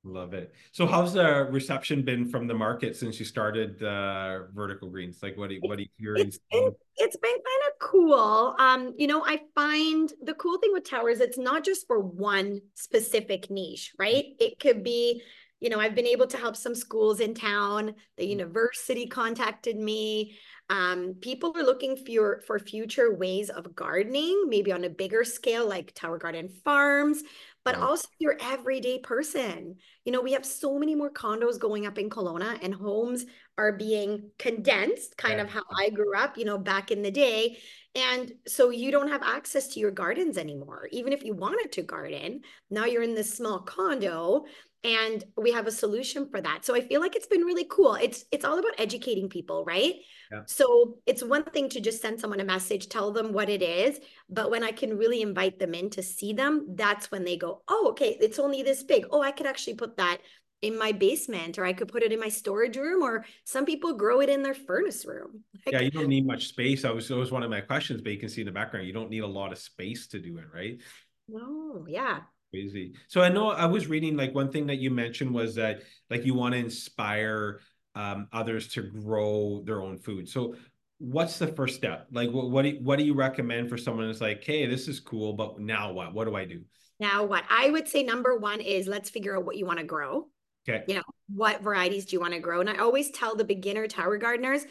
Love 0.06 0.34
it. 0.34 0.54
So 0.72 0.88
how's 0.88 1.12
the 1.12 1.50
reception 1.51 2.04
been 2.04 2.25
from 2.25 2.48
the 2.48 2.54
market 2.54 2.96
since 2.96 3.19
you 3.19 3.25
started 3.25 3.84
uh, 3.84 4.44
Vertical 4.54 4.90
Greens? 4.90 5.19
Like 5.22 5.36
what, 5.38 5.50
do 5.50 5.57
what 5.60 5.78
are 5.78 5.81
you 5.81 5.90
hearing? 5.98 6.28
It's 6.28 6.40
been, 6.50 6.72
it's 6.96 7.18
been 7.18 7.31
kind 7.31 7.62
of 7.68 7.80
cool. 7.80 8.56
Um, 8.60 8.94
you 8.98 9.07
know, 9.07 9.25
I 9.25 9.42
find 9.56 10.10
the 10.24 10.34
cool 10.36 10.57
thing 10.57 10.72
with 10.72 10.90
towers, 10.90 11.19
it's 11.19 11.38
not 11.38 11.66
just 11.66 11.86
for 11.86 12.00
one 12.00 12.62
specific 12.75 13.51
niche, 13.51 13.91
right? 14.00 14.24
It 14.39 14.58
could 14.60 14.84
be, 14.84 15.22
you 15.60 15.70
know, 15.70 15.80
I've 15.80 15.96
been 15.96 16.08
able 16.08 16.28
to 16.28 16.38
help 16.38 16.56
some 16.56 16.75
schools 16.75 17.20
in 17.20 17.34
town. 17.34 17.96
The 18.18 18.25
mm. 18.25 18.30
university 18.30 19.08
contacted 19.08 19.78
me. 19.78 20.38
Um, 20.70 21.16
people 21.20 21.51
are 21.58 21.63
looking 21.63 21.98
for, 21.98 22.42
for 22.46 22.60
future 22.60 23.16
ways 23.16 23.50
of 23.50 23.75
gardening, 23.75 24.46
maybe 24.48 24.72
on 24.72 24.84
a 24.84 24.89
bigger 24.89 25.24
scale, 25.24 25.68
like 25.68 25.96
Tower 25.96 26.20
Garden 26.20 26.48
Farms, 26.63 27.24
but 27.66 27.75
right. 27.75 27.84
also 27.84 28.08
your 28.20 28.38
everyday 28.39 29.00
person. 29.00 29.78
You 30.06 30.12
know, 30.12 30.22
we 30.22 30.34
have 30.34 30.46
so 30.46 30.78
many 30.78 30.94
more 30.94 31.12
condos 31.12 31.60
going 31.60 31.88
up 31.88 31.98
in 31.98 32.10
Kelowna 32.10 32.60
and 32.62 32.74
homes 32.74 33.25
are 33.58 33.74
being 33.74 34.30
condensed, 34.38 35.18
kind 35.18 35.38
yeah. 35.38 35.44
of 35.44 35.50
how 35.50 35.63
I 35.75 35.89
grew 35.89 36.16
up, 36.16 36.38
you 36.38 36.46
know, 36.46 36.60
back 36.60 36.92
in 36.92 37.01
the 37.01 37.12
day. 37.12 37.58
And 37.96 38.32
so 38.48 38.70
you 38.70 38.92
don't 38.92 39.10
have 39.10 39.24
access 39.24 39.68
to 39.70 39.80
your 39.80 39.92
gardens 39.92 40.38
anymore. 40.38 40.88
Even 40.92 41.12
if 41.12 41.24
you 41.24 41.34
wanted 41.34 41.72
to 41.74 41.82
garden, 41.82 42.42
now 42.70 42.86
you're 42.86 43.01
in 43.01 43.16
this 43.16 43.34
small 43.34 43.60
condo 43.60 44.46
and 44.83 45.25
we 45.36 45.51
have 45.51 45.67
a 45.67 45.71
solution 45.71 46.29
for 46.29 46.39
that. 46.41 46.63
So 46.63 46.75
i 46.75 46.81
feel 46.81 47.01
like 47.01 47.15
it's 47.15 47.27
been 47.27 47.41
really 47.41 47.65
cool. 47.69 47.95
It's 47.95 48.25
it's 48.31 48.45
all 48.45 48.59
about 48.59 48.74
educating 48.77 49.29
people 49.29 49.65
right? 49.65 49.95
Yeah. 50.31 50.41
so 50.45 51.00
it's 51.07 51.24
one 51.24 51.43
thing 51.43 51.69
to 51.69 51.81
just 51.81 52.01
send 52.01 52.19
someone 52.19 52.39
a 52.39 52.43
message 52.43 52.88
tell 52.88 53.12
them 53.12 53.33
what 53.33 53.50
it 53.50 53.63
is 53.63 54.00
but 54.29 54.51
when 54.51 54.63
i 54.63 54.71
can 54.71 54.95
really 54.95 55.24
invite 55.24 55.57
them 55.57 55.74
in 55.74 55.89
to 55.89 56.03
see 56.03 56.33
them 56.33 56.75
that's 56.75 57.09
when 57.09 57.24
they 57.24 57.36
go 57.36 57.63
oh 57.67 57.88
okay 57.89 58.15
it's 58.21 58.38
only 58.38 58.62
this 58.62 58.83
big. 58.83 59.05
Oh 59.09 59.24
i 59.24 59.31
could 59.31 59.48
actually 59.48 59.74
put 59.74 59.98
that 59.98 60.19
in 60.62 60.77
my 60.77 60.91
basement 60.91 61.57
or 61.57 61.65
i 61.65 61.74
could 61.74 61.88
put 61.88 62.03
it 62.03 62.12
in 62.12 62.19
my 62.19 62.29
storage 62.29 62.77
room 62.77 63.01
or 63.01 63.25
some 63.43 63.65
people 63.65 63.93
grow 63.93 64.21
it 64.21 64.29
in 64.29 64.43
their 64.43 64.53
furnace 64.53 65.03
room. 65.05 65.43
Like, 65.65 65.74
yeah 65.74 65.81
you 65.81 65.91
don't 65.91 66.07
need 66.09 66.27
much 66.27 66.48
space. 66.48 66.86
I 66.86 66.91
was 66.91 67.07
that 67.07 67.15
was 67.15 67.31
one 67.31 67.41
of 67.41 67.50
my 67.50 67.62
questions 67.62 68.01
but 68.01 68.12
you 68.12 68.19
can 68.19 68.29
see 68.29 68.41
in 68.41 68.48
the 68.48 68.53
background 68.53 68.86
you 68.86 68.93
don't 68.93 69.09
need 69.09 69.24
a 69.24 69.27
lot 69.27 69.51
of 69.51 69.57
space 69.57 70.07
to 70.09 70.19
do 70.19 70.38
it 70.38 70.45
right? 70.53 70.79
No 71.27 71.86
yeah 71.88 72.19
Crazy. 72.51 72.94
So 73.08 73.22
I 73.22 73.29
know 73.29 73.51
I 73.51 73.65
was 73.65 73.88
reading 73.88 74.18
like 74.18 74.34
one 74.34 74.51
thing 74.51 74.68
that 74.68 74.77
you 74.77 74.89
mentioned 74.89 75.34
was 75.34 75.56
that 75.56 75.82
like 76.10 76.25
you 76.25 76.34
want 76.34 76.53
to 76.53 76.60
inspire 76.60 77.60
um, 77.96 78.27
others 78.34 78.70
to 78.70 78.82
grow 78.82 79.62
their 79.65 79.82
own 79.82 79.98
food. 79.98 80.27
So 80.27 80.56
what's 80.98 81.38
the 81.38 81.48
first 81.48 81.75
step? 81.75 82.08
Like 82.12 82.32
what 82.32 82.50
what 82.50 82.63
do 82.63 82.70
you, 82.70 82.79
what 82.82 82.98
do 82.98 83.06
you 83.06 83.13
recommend 83.13 83.70
for 83.70 83.77
someone 83.77 84.08
that's 84.08 84.22
like, 84.22 84.44
hey, 84.44 84.65
this 84.65 84.88
is 84.88 85.00
cool, 85.00 85.34
but 85.34 85.60
now 85.60 85.91
what? 85.91 86.13
What 86.13 86.25
do 86.25 86.36
I 86.36 86.46
do? 86.46 86.62
Now 87.00 87.24
what? 87.24 87.44
I 87.50 87.70
would 87.70 87.88
say 87.88 88.03
number 88.03 88.38
one 88.38 88.62
is 88.62 88.88
let's 88.88 89.10
figure 89.10 89.38
out 89.38 89.46
what 89.46 89.58
you 89.58 89.65
want 89.65 89.79
to 89.79 89.86
grow. 89.86 90.27
Okay. 90.68 90.84
You 90.88 90.96
know, 90.96 91.03
what 91.34 91.62
varieties 91.62 92.06
do 92.06 92.15
you 92.15 92.20
want 92.20 92.34
to 92.34 92.39
grow? 92.39 92.60
And 92.60 92.70
I 92.70 92.77
always 92.77 93.12
tell 93.12 93.36
the 93.36 93.46
beginner 93.46 93.88
tower 93.88 94.18
gardeners, 94.18 94.65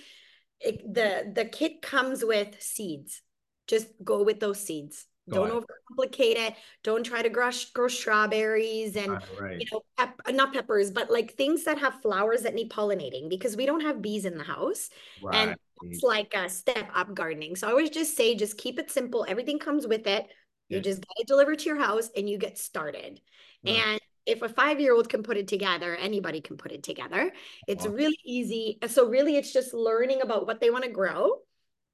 it, 0.60 0.82
the 0.92 1.32
the 1.34 1.44
kit 1.44 1.80
comes 1.80 2.24
with 2.24 2.60
seeds. 2.60 3.22
Just 3.66 3.88
go 4.02 4.22
with 4.22 4.40
those 4.40 4.60
seeds. 4.60 5.06
Don't 5.28 5.50
overcomplicate 5.50 6.36
it. 6.36 6.54
Don't 6.82 7.04
try 7.04 7.22
to 7.22 7.28
grow, 7.28 7.50
grow 7.74 7.88
strawberries 7.88 8.96
and 8.96 9.12
right, 9.12 9.40
right. 9.40 9.60
you 9.60 9.66
know 9.72 9.82
pep, 9.96 10.20
not 10.30 10.52
peppers, 10.52 10.90
but 10.90 11.10
like 11.10 11.34
things 11.34 11.64
that 11.64 11.78
have 11.78 12.00
flowers 12.00 12.42
that 12.42 12.54
need 12.54 12.70
pollinating 12.70 13.28
because 13.28 13.56
we 13.56 13.66
don't 13.66 13.82
have 13.82 14.02
bees 14.02 14.24
in 14.24 14.38
the 14.38 14.44
house. 14.44 14.90
Right. 15.22 15.34
And 15.34 15.56
it's 15.82 16.02
like 16.02 16.34
a 16.34 16.48
step 16.48 16.88
up 16.94 17.14
gardening. 17.14 17.56
So 17.56 17.68
I 17.68 17.70
always 17.70 17.90
just 17.90 18.16
say, 18.16 18.34
just 18.34 18.58
keep 18.58 18.78
it 18.78 18.90
simple. 18.90 19.24
Everything 19.28 19.58
comes 19.58 19.86
with 19.86 20.06
it. 20.06 20.26
You 20.68 20.80
just 20.80 21.00
get 21.00 21.08
it 21.16 21.26
delivered 21.26 21.60
to 21.60 21.64
your 21.64 21.78
house 21.78 22.10
and 22.14 22.28
you 22.28 22.36
get 22.36 22.58
started. 22.58 23.20
And 23.64 24.00
if 24.26 24.42
a 24.42 24.48
five 24.48 24.80
year 24.80 24.94
old 24.94 25.08
can 25.08 25.22
put 25.22 25.38
it 25.38 25.48
together, 25.48 25.96
anybody 25.96 26.40
can 26.40 26.56
put 26.56 26.72
it 26.72 26.82
together. 26.82 27.32
It's 27.66 27.86
really 27.86 28.18
easy. 28.24 28.78
So, 28.86 29.08
really, 29.08 29.36
it's 29.36 29.52
just 29.52 29.72
learning 29.72 30.20
about 30.20 30.46
what 30.46 30.60
they 30.60 30.70
want 30.70 30.84
to 30.84 30.90
grow 30.90 31.38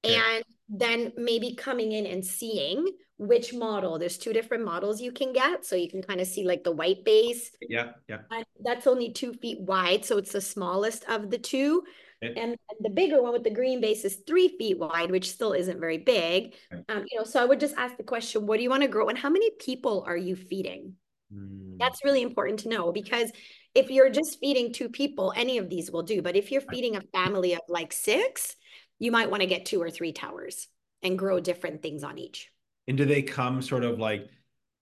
and 0.04 0.44
then 0.68 1.12
maybe 1.16 1.54
coming 1.54 1.92
in 1.92 2.06
and 2.06 2.24
seeing 2.24 2.86
which 3.16 3.54
model. 3.54 3.98
There's 3.98 4.18
two 4.18 4.32
different 4.32 4.64
models 4.64 5.00
you 5.00 5.12
can 5.12 5.32
get 5.32 5.64
so 5.64 5.76
you 5.76 5.88
can 5.88 6.02
kind 6.02 6.20
of 6.20 6.26
see 6.26 6.44
like 6.44 6.64
the 6.64 6.72
white 6.72 7.04
base. 7.04 7.50
Yeah 7.68 7.92
yeah. 8.08 8.18
And 8.30 8.44
that's 8.64 8.86
only 8.86 9.12
two 9.12 9.32
feet 9.34 9.60
wide 9.60 10.04
so 10.04 10.18
it's 10.18 10.32
the 10.32 10.40
smallest 10.40 11.04
of 11.08 11.30
the 11.30 11.38
two. 11.38 11.82
Okay. 12.24 12.40
and 12.40 12.56
the 12.80 12.88
bigger 12.88 13.20
one 13.22 13.32
with 13.34 13.44
the 13.44 13.50
green 13.50 13.82
base 13.82 14.04
is 14.04 14.22
three 14.26 14.56
feet 14.56 14.78
wide 14.78 15.10
which 15.10 15.30
still 15.30 15.52
isn't 15.52 15.80
very 15.80 15.98
big. 15.98 16.54
Okay. 16.72 16.82
um, 16.88 17.04
you 17.10 17.18
know 17.18 17.24
so 17.24 17.42
i 17.42 17.44
would 17.44 17.60
just 17.60 17.74
ask 17.76 17.96
the 17.96 18.02
question 18.02 18.46
what 18.46 18.56
do 18.56 18.62
you 18.62 18.70
want 18.70 18.82
to 18.82 18.88
grow 18.88 19.08
and 19.08 19.18
how 19.18 19.28
many 19.28 19.50
people 19.60 20.04
are 20.06 20.16
you 20.16 20.36
feeding? 20.36 20.94
Mm. 21.34 21.78
that's 21.78 22.04
really 22.04 22.22
important 22.22 22.60
to 22.60 22.68
know 22.68 22.92
because 22.92 23.30
if 23.74 23.90
you're 23.90 24.10
just 24.10 24.38
feeding 24.40 24.72
two 24.72 24.88
people 24.88 25.32
any 25.36 25.58
of 25.58 25.68
these 25.68 25.90
will 25.90 26.02
do. 26.02 26.22
But 26.22 26.36
if 26.36 26.50
you're 26.50 26.60
feeding 26.60 26.96
a 26.96 27.00
family 27.12 27.54
of 27.54 27.60
like 27.68 27.92
six 27.92 28.56
you 29.04 29.12
might 29.12 29.30
want 29.30 29.42
to 29.42 29.46
get 29.46 29.66
two 29.66 29.80
or 29.82 29.90
three 29.90 30.12
towers 30.12 30.66
and 31.02 31.18
grow 31.18 31.38
different 31.38 31.82
things 31.82 32.02
on 32.02 32.18
each. 32.18 32.50
And 32.88 32.96
do 32.96 33.04
they 33.04 33.22
come 33.22 33.60
sort 33.60 33.84
of 33.84 33.98
like 33.98 34.28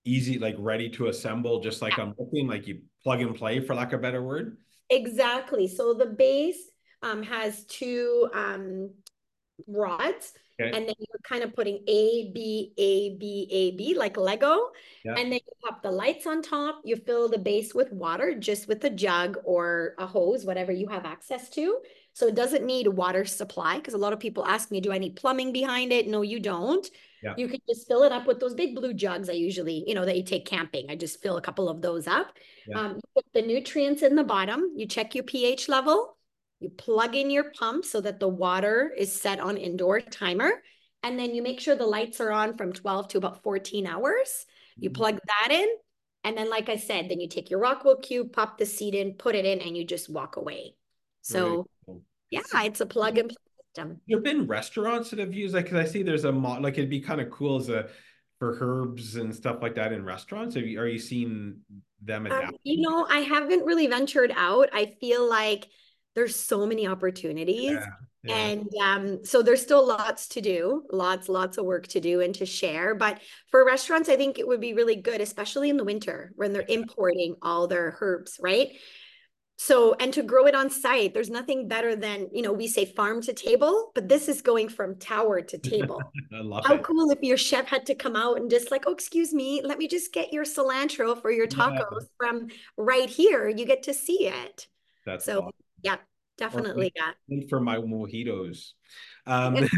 easy, 0.04 0.38
like 0.38 0.54
ready 0.58 0.88
to 0.90 1.08
assemble, 1.08 1.60
just 1.60 1.82
like 1.82 1.96
yeah. 1.96 2.04
I'm 2.04 2.14
looking, 2.18 2.46
like 2.46 2.66
you 2.66 2.82
plug 3.02 3.20
and 3.20 3.34
play, 3.34 3.60
for 3.60 3.74
lack 3.74 3.92
of 3.92 4.00
a 4.00 4.02
better 4.02 4.22
word? 4.22 4.58
Exactly. 4.90 5.66
So 5.68 5.94
the 5.94 6.06
base 6.06 6.70
um, 7.02 7.22
has 7.22 7.64
two 7.64 8.28
um, 8.34 8.90
rods. 9.66 10.32
Okay. 10.60 10.70
And 10.76 10.86
then 10.86 10.94
you're 10.98 11.18
kind 11.24 11.42
of 11.42 11.54
putting 11.54 11.78
A, 11.88 12.30
B, 12.32 12.72
A, 12.76 13.16
B, 13.16 13.48
A, 13.50 13.70
B, 13.76 13.96
like 13.96 14.16
Lego. 14.16 14.70
Yeah. 15.04 15.14
And 15.16 15.32
then 15.32 15.40
you 15.46 15.52
pop 15.64 15.82
the 15.82 15.90
lights 15.90 16.26
on 16.26 16.42
top. 16.42 16.82
You 16.84 16.96
fill 16.96 17.28
the 17.28 17.38
base 17.38 17.74
with 17.74 17.90
water, 17.90 18.38
just 18.38 18.68
with 18.68 18.84
a 18.84 18.90
jug 18.90 19.38
or 19.44 19.94
a 19.98 20.06
hose, 20.06 20.44
whatever 20.44 20.70
you 20.70 20.88
have 20.88 21.06
access 21.06 21.48
to. 21.50 21.78
So 22.14 22.26
it 22.26 22.35
doesn't 22.35 22.64
need 22.64 22.88
water 22.88 23.25
supply 23.25 23.76
because 23.76 23.95
a 23.95 23.99
lot 23.99 24.12
of 24.12 24.21
people 24.21 24.45
ask 24.45 24.71
me, 24.71 24.81
do 24.81 24.92
I 24.92 24.99
need 24.99 25.16
plumbing 25.16 25.52
behind 25.52 25.92
it? 25.92 26.09
No, 26.09 26.23
you 26.23 26.40
don't. 26.40 26.87
Yeah. 27.23 27.35
You 27.38 27.49
can 27.49 27.61
just 27.69 27.88
fill 27.88 28.02
it 28.02 28.12
up 28.12 28.26
with 28.26 28.40
those 28.40 28.54
big 28.54 28.75
blue 28.75 28.92
jugs. 28.92 29.31
I 29.31 29.35
usually, 29.35 29.85
you 29.87 29.95
know, 29.95 30.04
that 30.04 30.16
you 30.16 30.25
take 30.25 30.45
camping. 30.45 30.90
I 30.90 30.97
just 30.97 31.23
fill 31.23 31.37
a 31.37 31.42
couple 31.42 31.69
of 31.69 31.81
those 31.81 32.07
up. 32.07 32.37
Yeah. 32.66 32.81
Um, 32.81 32.95
you 32.97 33.00
put 33.14 33.25
the 33.33 33.42
nutrients 33.42 34.02
in 34.02 34.14
the 34.14 34.25
bottom. 34.25 34.73
You 34.76 34.87
check 34.87 35.14
your 35.14 35.25
pH 35.25 35.69
level. 35.69 36.16
You 36.61 36.69
plug 36.69 37.16
in 37.16 37.31
your 37.31 37.50
pump 37.52 37.85
so 37.85 38.00
that 38.00 38.21
the 38.21 38.28
water 38.28 38.92
is 38.97 39.12
set 39.12 39.40
on 39.40 39.57
indoor 39.57 40.00
timer. 40.00 40.62
And 41.02 41.19
then 41.19 41.35
you 41.35 41.42
make 41.42 41.61
sure 41.61 41.75
the 41.75 41.87
lights 41.87 42.21
are 42.21 42.31
on 42.31 42.57
from 42.57 42.73
12 42.73 43.09
to 43.09 43.19
about 43.19 43.42
14 43.42 43.87
hours. 43.87 44.47
You 44.76 44.90
mm-hmm. 44.90 44.97
plug 44.97 45.19
that 45.26 45.52
in. 45.52 45.69
And 46.25 46.37
then, 46.37 46.50
like 46.50 46.69
I 46.69 46.76
said, 46.76 47.09
then 47.09 47.19
you 47.19 47.28
take 47.28 47.50
your 47.50 47.61
Rockwool 47.61 48.00
cube, 48.00 48.33
pop 48.33 48.59
the 48.59 48.66
seed 48.66 48.95
in, 48.95 49.14
put 49.14 49.35
it 49.35 49.45
in, 49.45 49.61
and 49.61 49.76
you 49.76 49.85
just 49.85 50.09
walk 50.09 50.37
away. 50.37 50.76
So 51.23 51.66
yeah, 52.32 52.62
it's 52.64 52.80
a 52.80 52.86
plug 52.86 53.18
and 53.18 53.28
play 53.28 53.36
system. 53.74 54.00
There 54.08 54.18
have 54.18 54.24
been 54.24 54.46
restaurants 54.46 55.10
that 55.10 55.18
have 55.18 55.34
used 55.34 55.54
like 55.54 55.66
because 55.66 55.88
I 55.88 55.90
see 55.90 56.02
there's 56.02 56.24
a 56.24 56.32
mod 56.32 56.62
like 56.62 56.74
it'd 56.74 56.90
be 56.90 57.00
kind 57.00 57.20
of 57.20 57.30
cool 57.30 57.56
as 57.56 57.68
a 57.68 57.88
for 58.38 58.58
herbs 58.60 59.16
and 59.16 59.34
stuff 59.34 59.58
like 59.62 59.74
that 59.76 59.92
in 59.92 60.04
restaurants. 60.04 60.54
Have 60.56 60.66
you 60.66 60.80
are 60.80 60.88
you 60.88 60.98
seeing 60.98 61.60
them 62.02 62.26
adapt? 62.26 62.48
Um, 62.48 62.54
you 62.64 62.88
know, 62.88 63.06
I 63.08 63.20
haven't 63.20 63.64
really 63.64 63.86
ventured 63.86 64.32
out. 64.34 64.68
I 64.72 64.86
feel 65.00 65.28
like 65.28 65.68
there's 66.14 66.36
so 66.36 66.66
many 66.66 66.86
opportunities. 66.86 67.70
Yeah. 67.70 67.86
Yeah. 68.24 68.36
And 68.36 68.68
um, 68.80 69.24
so 69.24 69.42
there's 69.42 69.62
still 69.62 69.84
lots 69.84 70.28
to 70.28 70.40
do, 70.40 70.84
lots, 70.92 71.28
lots 71.28 71.58
of 71.58 71.64
work 71.64 71.88
to 71.88 72.00
do 72.00 72.20
and 72.20 72.32
to 72.36 72.46
share. 72.46 72.94
But 72.94 73.20
for 73.50 73.66
restaurants, 73.66 74.08
I 74.08 74.16
think 74.16 74.38
it 74.38 74.46
would 74.46 74.60
be 74.60 74.74
really 74.74 74.94
good, 74.94 75.20
especially 75.20 75.70
in 75.70 75.76
the 75.76 75.82
winter 75.82 76.32
when 76.36 76.52
they're 76.52 76.64
importing 76.68 77.34
all 77.42 77.66
their 77.66 77.96
herbs, 78.00 78.38
right? 78.40 78.70
So, 79.64 79.95
and 80.00 80.12
to 80.14 80.25
grow 80.25 80.47
it 80.47 80.57
on 80.57 80.71
site, 80.71 81.14
there's 81.14 81.31
nothing 81.31 81.69
better 81.69 81.95
than, 81.95 82.26
you 82.33 82.42
know, 82.42 82.52
we 82.52 82.66
say 82.66 82.85
farm 82.85 83.23
to 83.23 83.33
table, 83.33 83.92
but 83.95 84.09
this 84.09 84.28
is 84.28 84.42
going 84.42 84.69
from 84.69 84.97
tower 84.97 85.40
to 85.40 85.57
table. 85.57 86.02
How 86.33 86.75
it. 86.75 86.83
cool 86.83 87.12
if 87.12 87.23
your 87.23 87.37
chef 87.37 87.69
had 87.69 87.87
to 87.87 87.95
come 87.95 88.16
out 88.16 88.38
and 88.38 88.50
just 88.50 88.73
like, 88.73 88.83
oh, 88.88 88.92
excuse 88.92 89.33
me, 89.33 89.62
let 89.62 89.78
me 89.78 89.87
just 89.87 90.12
get 90.12 90.33
your 90.33 90.45
cilantro 90.45 91.16
for 91.23 91.31
your 91.31 91.47
tacos 91.47 91.78
yeah. 91.92 92.07
from 92.16 92.49
right 92.76 93.09
here. 93.09 93.49
You 93.49 93.64
get 93.64 93.85
to 93.85 93.95
see 93.95 94.26
it. 94.26 94.66
That's 95.07 95.25
so, 95.25 95.38
awesome. 95.38 95.52
yeah, 95.85 95.97
definitely. 96.42 96.92
yeah. 96.96 97.40
For 97.49 97.61
my 97.61 97.76
mojitos. 97.76 98.72
Um, 99.26 99.54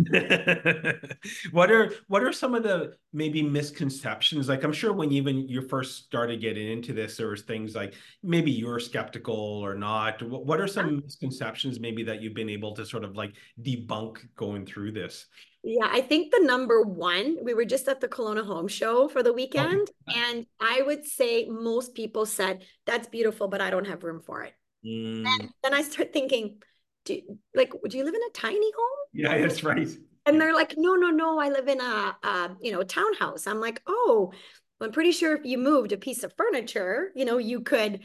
what 1.52 1.70
are 1.70 1.92
what 2.08 2.22
are 2.22 2.32
some 2.32 2.54
of 2.54 2.62
the 2.62 2.94
maybe 3.12 3.42
misconceptions? 3.42 4.48
Like 4.48 4.64
I'm 4.64 4.72
sure 4.72 4.92
when 4.92 5.12
even 5.12 5.48
you 5.48 5.68
first 5.68 6.04
started 6.04 6.40
getting 6.40 6.70
into 6.70 6.92
this, 6.92 7.16
there 7.16 7.28
was 7.28 7.42
things 7.42 7.74
like 7.74 7.94
maybe 8.22 8.50
you 8.50 8.66
were 8.66 8.80
skeptical 8.80 9.34
or 9.34 9.74
not. 9.74 10.22
What, 10.22 10.46
what 10.46 10.60
are 10.60 10.66
some 10.66 11.02
misconceptions 11.04 11.78
maybe 11.78 12.02
that 12.04 12.22
you've 12.22 12.34
been 12.34 12.50
able 12.50 12.74
to 12.74 12.86
sort 12.86 13.04
of 13.04 13.16
like 13.16 13.34
debunk 13.62 14.18
going 14.36 14.64
through 14.64 14.92
this? 14.92 15.26
Yeah, 15.66 15.88
I 15.90 16.02
think 16.02 16.30
the 16.30 16.44
number 16.44 16.82
one, 16.82 17.38
we 17.42 17.54
were 17.54 17.64
just 17.64 17.88
at 17.88 17.98
the 17.98 18.08
Kelowna 18.08 18.44
Home 18.44 18.68
Show 18.68 19.08
for 19.08 19.22
the 19.22 19.30
oh, 19.30 19.34
weekend, 19.34 19.90
and 20.14 20.44
I 20.60 20.82
would 20.84 21.06
say 21.06 21.46
most 21.46 21.94
people 21.94 22.26
said, 22.26 22.64
That's 22.84 23.08
beautiful, 23.08 23.48
but 23.48 23.62
I 23.62 23.70
don't 23.70 23.86
have 23.86 24.04
room 24.04 24.20
for 24.20 24.42
it. 24.42 24.52
Mm. 24.84 25.26
And 25.26 25.50
then 25.62 25.74
I 25.74 25.82
start 25.82 26.12
thinking, 26.12 26.62
do 27.04 27.20
like 27.54 27.72
do 27.88 27.96
you 27.96 28.04
live 28.04 28.14
in 28.14 28.20
a 28.20 28.32
tiny 28.32 28.70
home? 28.72 29.06
Yeah 29.12 29.38
that's 29.38 29.62
right. 29.62 29.88
And 30.26 30.40
they're 30.40 30.54
like 30.54 30.74
no 30.76 30.94
no 30.94 31.10
no 31.10 31.38
i 31.38 31.48
live 31.50 31.68
in 31.68 31.80
a, 31.80 32.16
a 32.22 32.56
you 32.62 32.72
know 32.72 32.82
townhouse. 32.82 33.46
I'm 33.46 33.60
like 33.60 33.82
oh 33.86 34.32
i'm 34.80 34.90
pretty 34.90 35.12
sure 35.12 35.36
if 35.36 35.44
you 35.44 35.58
moved 35.58 35.92
a 35.92 35.96
piece 35.96 36.24
of 36.24 36.32
furniture 36.36 37.10
you 37.14 37.24
know 37.24 37.38
you 37.38 37.60
could 37.60 38.00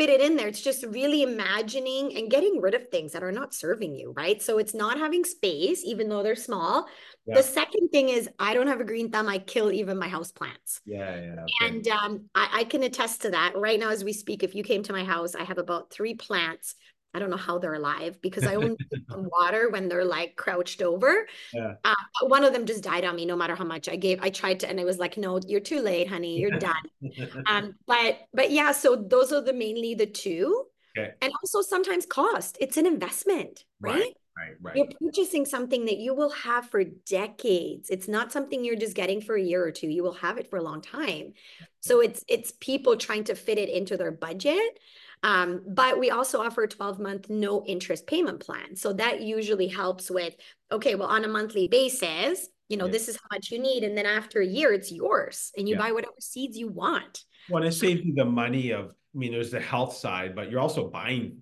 fit 0.00 0.08
it 0.08 0.22
in 0.22 0.36
there. 0.36 0.48
It's 0.48 0.62
just 0.62 0.82
really 0.84 1.22
imagining 1.22 2.16
and 2.16 2.30
getting 2.30 2.58
rid 2.62 2.72
of 2.72 2.88
things 2.88 3.12
that 3.12 3.22
are 3.22 3.32
not 3.32 3.52
serving 3.52 3.94
you 3.94 4.14
right? 4.16 4.40
So 4.40 4.56
it's 4.56 4.72
not 4.72 4.98
having 4.98 5.24
space 5.24 5.82
even 5.84 6.08
though 6.08 6.22
they're 6.22 6.34
small. 6.34 6.86
Yeah. 7.26 7.36
the 7.36 7.42
second 7.42 7.90
thing 7.90 8.08
is 8.08 8.28
i 8.38 8.54
don't 8.54 8.66
have 8.66 8.80
a 8.80 8.84
green 8.84 9.10
thumb 9.12 9.28
i 9.28 9.38
kill 9.38 9.70
even 9.70 9.98
my 9.98 10.08
house 10.08 10.32
plants. 10.32 10.80
Yeah 10.86 11.14
yeah 11.20 11.42
okay. 11.42 11.66
and 11.66 11.88
um, 11.88 12.24
I, 12.34 12.48
I 12.60 12.64
can 12.64 12.82
attest 12.82 13.22
to 13.22 13.30
that. 13.30 13.52
Right 13.56 13.78
now 13.78 13.90
as 13.90 14.02
we 14.02 14.14
speak 14.14 14.42
if 14.42 14.54
you 14.54 14.64
came 14.64 14.82
to 14.84 14.92
my 14.92 15.04
house 15.04 15.34
i 15.34 15.44
have 15.44 15.58
about 15.58 15.90
three 15.90 16.14
plants 16.14 16.76
I 17.12 17.18
don't 17.18 17.30
know 17.30 17.36
how 17.36 17.58
they're 17.58 17.74
alive 17.74 18.20
because 18.22 18.44
I 18.44 18.54
only 18.54 18.76
give 18.90 19.06
them 19.08 19.28
water 19.30 19.68
when 19.70 19.88
they're 19.88 20.04
like 20.04 20.36
crouched 20.36 20.82
over. 20.82 21.26
Yeah. 21.52 21.74
Uh, 21.84 21.94
one 22.22 22.44
of 22.44 22.52
them 22.52 22.66
just 22.66 22.82
died 22.82 23.04
on 23.04 23.16
me, 23.16 23.26
no 23.26 23.36
matter 23.36 23.54
how 23.54 23.64
much 23.64 23.88
I 23.88 23.96
gave. 23.96 24.20
I 24.22 24.30
tried 24.30 24.60
to, 24.60 24.68
and 24.68 24.78
it 24.78 24.84
was 24.84 24.98
like, 24.98 25.16
no, 25.16 25.40
you're 25.46 25.60
too 25.60 25.80
late, 25.80 26.08
honey. 26.08 26.38
You're 26.38 26.58
done. 26.58 26.74
um, 27.46 27.74
but 27.86 28.18
but 28.32 28.50
yeah, 28.50 28.72
so 28.72 28.96
those 28.96 29.32
are 29.32 29.40
the 29.40 29.52
mainly 29.52 29.94
the 29.94 30.06
two. 30.06 30.66
Okay. 30.96 31.12
And 31.22 31.32
also 31.42 31.62
sometimes 31.62 32.06
cost. 32.06 32.58
It's 32.60 32.76
an 32.76 32.86
investment, 32.86 33.64
right? 33.80 33.94
right? 33.94 34.16
Right, 34.36 34.56
right. 34.62 34.76
You're 34.76 34.86
purchasing 35.00 35.44
something 35.44 35.84
that 35.84 35.98
you 35.98 36.14
will 36.14 36.30
have 36.30 36.70
for 36.70 36.82
decades. 36.84 37.90
It's 37.90 38.08
not 38.08 38.32
something 38.32 38.64
you're 38.64 38.76
just 38.76 38.96
getting 38.96 39.20
for 39.20 39.34
a 39.34 39.42
year 39.42 39.62
or 39.62 39.70
two. 39.70 39.88
You 39.88 40.02
will 40.02 40.14
have 40.14 40.38
it 40.38 40.48
for 40.48 40.56
a 40.56 40.62
long 40.62 40.80
time. 40.80 41.34
So 41.80 42.00
it's 42.00 42.24
it's 42.28 42.52
people 42.60 42.96
trying 42.96 43.24
to 43.24 43.34
fit 43.34 43.58
it 43.58 43.68
into 43.68 43.96
their 43.96 44.12
budget. 44.12 44.78
Um, 45.22 45.62
but 45.66 45.98
we 45.98 46.10
also 46.10 46.40
offer 46.40 46.62
a 46.62 46.68
12 46.68 46.98
month 46.98 47.28
no 47.28 47.64
interest 47.66 48.06
payment 48.06 48.40
plan. 48.40 48.76
So 48.76 48.92
that 48.94 49.20
usually 49.20 49.68
helps 49.68 50.10
with, 50.10 50.34
okay, 50.72 50.94
well, 50.94 51.08
on 51.08 51.24
a 51.24 51.28
monthly 51.28 51.68
basis, 51.68 52.48
you 52.68 52.76
know, 52.76 52.86
yeah. 52.86 52.92
this 52.92 53.08
is 53.08 53.16
how 53.16 53.36
much 53.36 53.50
you 53.50 53.58
need. 53.58 53.82
And 53.82 53.96
then 53.96 54.06
after 54.06 54.40
a 54.40 54.46
year, 54.46 54.72
it's 54.72 54.90
yours 54.90 55.52
and 55.56 55.68
you 55.68 55.74
yeah. 55.74 55.82
buy 55.82 55.92
whatever 55.92 56.14
seeds 56.20 56.56
you 56.56 56.68
want. 56.68 57.24
Well, 57.50 57.62
it 57.64 57.72
saves 57.72 58.02
you 58.02 58.14
the 58.14 58.24
money 58.24 58.70
of, 58.70 58.86
I 58.86 59.18
mean, 59.18 59.32
there's 59.32 59.50
the 59.50 59.60
health 59.60 59.96
side, 59.96 60.34
but 60.34 60.50
you're 60.50 60.60
also 60.60 60.88
buying 60.88 61.38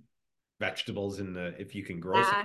vegetables 0.58 1.20
in 1.20 1.32
the, 1.32 1.54
if 1.58 1.74
you 1.74 1.84
can 1.84 2.00
grow 2.00 2.20
uh, 2.20 2.44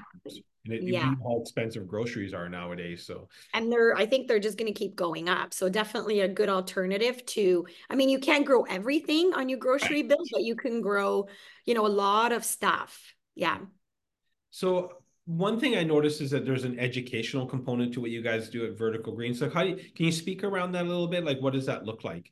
and 0.66 0.74
it, 0.74 0.84
yeah. 0.84 1.14
how 1.24 1.42
expensive 1.42 1.88
groceries 1.88 2.34
are 2.34 2.48
nowadays. 2.48 3.06
So, 3.06 3.28
and 3.54 3.72
they're, 3.72 3.96
I 3.96 4.06
think 4.06 4.28
they're 4.28 4.40
just 4.40 4.58
going 4.58 4.72
to 4.72 4.78
keep 4.78 4.96
going 4.96 5.28
up. 5.28 5.54
So, 5.54 5.70
definitely 5.70 6.22
a 6.22 6.28
good 6.28 6.50
alternative 6.50 7.26
to, 7.28 7.66
I 7.90 7.96
mean, 7.96 8.10
you 8.10 8.20
can't 8.20 8.46
grow 8.46 8.64
everything 8.64 9.34
on 9.34 9.50
your 9.50 9.60
grocery 9.60 10.02
right. 10.02 10.10
bill, 10.10 10.24
but 10.32 10.44
you 10.44 10.56
can 10.56 10.82
grow, 10.82 11.28
you 11.66 11.74
know, 11.74 11.86
a 11.86 11.90
lot 11.90 12.32
of 12.32 12.46
stuff. 12.46 13.14
Yeah. 13.36 13.58
So, 14.52 14.94
one 15.26 15.60
thing 15.60 15.78
I 15.78 15.84
noticed 15.84 16.22
is 16.22 16.32
that 16.32 16.46
there's 16.46 16.66
an 16.66 16.80
educational 16.80 17.46
component 17.46 17.94
to 17.94 18.02
what 18.02 18.12
you 18.12 18.22
guys 18.22 18.50
do 18.50 18.66
at 18.66 18.78
Vertical 18.78 19.14
Green. 19.14 19.34
So, 19.34 19.50
how 19.50 19.64
do 19.64 19.70
you, 19.70 19.76
can 19.76 20.06
you 20.06 20.12
speak 20.12 20.44
around 20.44 20.74
that 20.74 20.86
a 20.86 20.88
little 20.88 21.08
bit? 21.08 21.26
Like, 21.26 21.42
what 21.42 21.54
does 21.54 21.66
that 21.66 21.86
look 21.86 22.04
like? 22.04 22.32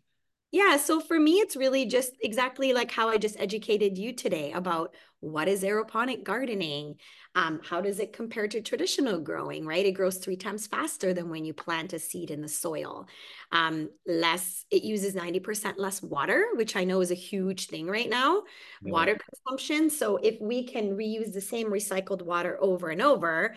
Yeah, 0.51 0.75
so 0.75 0.99
for 0.99 1.17
me, 1.17 1.35
it's 1.35 1.55
really 1.55 1.85
just 1.85 2.11
exactly 2.21 2.73
like 2.73 2.91
how 2.91 3.07
I 3.07 3.17
just 3.17 3.39
educated 3.39 3.97
you 3.97 4.11
today 4.11 4.51
about 4.51 4.93
what 5.21 5.47
is 5.47 5.63
aeroponic 5.63 6.23
gardening? 6.23 6.95
Um, 7.33 7.61
how 7.63 7.79
does 7.79 7.99
it 7.99 8.11
compare 8.11 8.47
to 8.49 8.61
traditional 8.61 9.19
growing 9.19 9.65
right? 9.65 9.85
It 9.85 9.93
grows 9.93 10.17
three 10.17 10.35
times 10.35 10.67
faster 10.67 11.13
than 11.13 11.29
when 11.29 11.45
you 11.45 11.53
plant 11.53 11.93
a 11.93 11.99
seed 11.99 12.29
in 12.29 12.41
the 12.41 12.49
soil. 12.49 13.07
Um, 13.53 13.89
less 14.05 14.65
it 14.69 14.83
uses 14.83 15.13
90% 15.13 15.73
less 15.77 16.01
water 16.01 16.45
which 16.55 16.77
i 16.77 16.85
know 16.85 17.01
is 17.01 17.11
a 17.11 17.15
huge 17.15 17.67
thing 17.67 17.85
right 17.85 18.09
now 18.09 18.43
yeah. 18.83 18.91
water 18.91 19.17
consumption. 19.29 19.89
So 19.89 20.17
if 20.17 20.39
we 20.41 20.63
can 20.63 20.95
reuse 20.95 21.33
the 21.33 21.41
same 21.41 21.67
recycled 21.67 22.21
water 22.21 22.57
over 22.61 22.89
and 22.89 23.01
over 23.01 23.55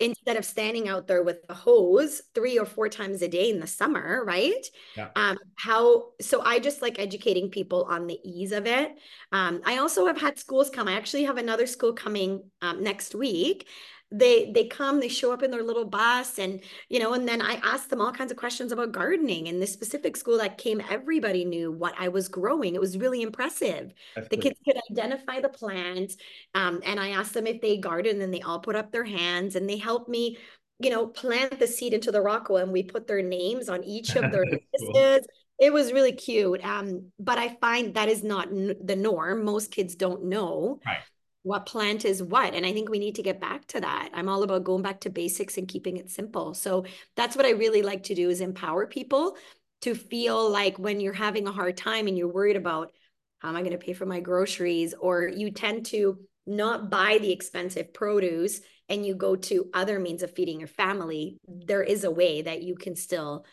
instead 0.00 0.36
of 0.36 0.44
standing 0.44 0.88
out 0.88 1.06
there 1.06 1.22
with 1.22 1.38
a 1.48 1.54
hose 1.54 2.22
three 2.34 2.58
or 2.58 2.66
four 2.66 2.88
times 2.88 3.22
a 3.22 3.28
day 3.28 3.50
in 3.50 3.60
the 3.60 3.66
summer 3.66 4.24
right? 4.24 4.66
Yeah. 4.96 5.08
um, 5.16 5.38
how 5.56 6.08
so 6.20 6.42
i 6.42 6.58
just 6.58 6.82
like 6.82 6.98
educating 6.98 7.50
people 7.50 7.84
on 7.88 8.06
the 8.06 8.18
ease 8.24 8.52
of 8.52 8.66
it. 8.66 8.92
Um, 9.32 9.62
i 9.64 9.78
also 9.78 10.06
have 10.06 10.20
had 10.20 10.38
schools 10.38 10.70
come 10.70 10.88
i 10.88 10.92
actually 11.06 11.22
have 11.22 11.38
another 11.38 11.68
school 11.68 11.92
coming 11.92 12.42
um, 12.62 12.82
next 12.82 13.14
week. 13.14 13.68
They 14.10 14.50
they 14.50 14.64
come 14.64 14.98
they 14.98 15.08
show 15.08 15.32
up 15.32 15.44
in 15.44 15.52
their 15.52 15.62
little 15.62 15.84
bus 15.84 16.38
and 16.38 16.60
you 16.88 17.00
know 17.00 17.12
and 17.14 17.26
then 17.26 17.42
i 17.42 17.54
asked 17.64 17.90
them 17.90 18.00
all 18.00 18.12
kinds 18.12 18.30
of 18.30 18.36
questions 18.36 18.70
about 18.70 18.92
gardening 18.92 19.48
in 19.48 19.58
this 19.58 19.72
specific 19.72 20.16
school 20.16 20.38
that 20.38 20.58
came 20.58 20.80
everybody 20.88 21.44
knew 21.44 21.72
what 21.72 21.94
i 21.98 22.06
was 22.08 22.28
growing. 22.28 22.76
It 22.76 22.80
was 22.80 22.96
really 22.96 23.22
impressive. 23.22 23.92
That's 24.14 24.28
the 24.28 24.36
kids 24.36 24.58
could 24.64 24.78
identify 24.92 25.40
the 25.40 25.48
plants 25.48 26.16
um, 26.54 26.80
and 26.84 27.00
i 27.00 27.10
asked 27.10 27.34
them 27.34 27.48
if 27.48 27.60
they 27.60 27.78
garden 27.78 28.20
and 28.22 28.32
they 28.32 28.42
all 28.42 28.60
put 28.60 28.76
up 28.76 28.92
their 28.92 29.04
hands 29.04 29.56
and 29.56 29.68
they 29.68 29.76
helped 29.76 30.08
me 30.08 30.38
you 30.78 30.90
know 30.90 31.08
plant 31.08 31.58
the 31.58 31.66
seed 31.66 31.92
into 31.92 32.12
the 32.12 32.20
rock 32.20 32.48
and 32.50 32.72
we 32.72 32.84
put 32.84 33.08
their 33.08 33.22
names 33.22 33.68
on 33.68 33.82
each 33.82 34.14
of 34.14 34.30
their 34.30 34.44
cool. 34.80 35.20
It 35.58 35.72
was 35.72 35.92
really 35.92 36.12
cute. 36.12 36.64
Um, 36.64 37.12
but 37.18 37.38
I 37.38 37.56
find 37.60 37.94
that 37.94 38.08
is 38.08 38.22
not 38.22 38.48
n- 38.48 38.76
the 38.82 38.96
norm. 38.96 39.44
Most 39.44 39.70
kids 39.70 39.94
don't 39.94 40.24
know 40.24 40.80
right. 40.84 40.98
what 41.42 41.66
plant 41.66 42.04
is 42.04 42.22
what. 42.22 42.54
And 42.54 42.66
I 42.66 42.72
think 42.72 42.90
we 42.90 42.98
need 42.98 43.14
to 43.14 43.22
get 43.22 43.40
back 43.40 43.66
to 43.68 43.80
that. 43.80 44.10
I'm 44.12 44.28
all 44.28 44.42
about 44.42 44.64
going 44.64 44.82
back 44.82 45.00
to 45.00 45.10
basics 45.10 45.56
and 45.56 45.66
keeping 45.66 45.96
it 45.96 46.10
simple. 46.10 46.54
So 46.54 46.84
that's 47.16 47.36
what 47.36 47.46
I 47.46 47.50
really 47.50 47.82
like 47.82 48.02
to 48.04 48.14
do 48.14 48.28
is 48.28 48.40
empower 48.40 48.86
people 48.86 49.36
to 49.82 49.94
feel 49.94 50.50
like 50.50 50.78
when 50.78 51.00
you're 51.00 51.12
having 51.12 51.46
a 51.46 51.52
hard 51.52 51.76
time 51.76 52.06
and 52.06 52.18
you're 52.18 52.32
worried 52.32 52.56
about 52.56 52.92
how 53.38 53.48
am 53.48 53.56
I 53.56 53.60
going 53.60 53.72
to 53.72 53.78
pay 53.78 53.92
for 53.92 54.06
my 54.06 54.20
groceries, 54.20 54.94
or 54.98 55.28
you 55.28 55.50
tend 55.50 55.86
to 55.86 56.18
not 56.46 56.90
buy 56.90 57.18
the 57.20 57.32
expensive 57.32 57.92
produce 57.92 58.60
and 58.88 59.04
you 59.04 59.14
go 59.14 59.36
to 59.36 59.68
other 59.74 59.98
means 59.98 60.22
of 60.22 60.34
feeding 60.34 60.60
your 60.60 60.68
family, 60.68 61.36
there 61.46 61.82
is 61.82 62.04
a 62.04 62.10
way 62.10 62.42
that 62.42 62.62
you 62.62 62.74
can 62.74 62.96
still 62.96 63.44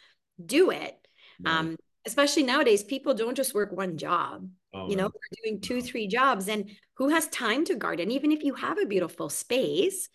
do 0.44 0.70
it. 0.70 0.96
Right. 1.44 1.54
Um, 1.54 1.78
especially 2.06 2.44
nowadays, 2.44 2.84
people 2.84 3.14
don't 3.14 3.36
just 3.36 3.54
work 3.54 3.72
one 3.72 3.98
job. 3.98 4.48
Oh, 4.74 4.90
you 4.90 4.96
know, 4.96 5.10
they're 5.10 5.44
doing 5.44 5.62
two, 5.62 5.82
three 5.82 6.08
jobs. 6.08 6.48
And 6.48 6.72
who 6.96 7.10
has 7.10 7.28
time 7.28 7.66
to 7.66 7.76
garden? 7.76 8.12
Even 8.12 8.32
if 8.32 8.44
you 8.44 8.56
have 8.56 8.78
a 8.78 8.86
beautiful 8.86 9.30
space, 9.30 10.10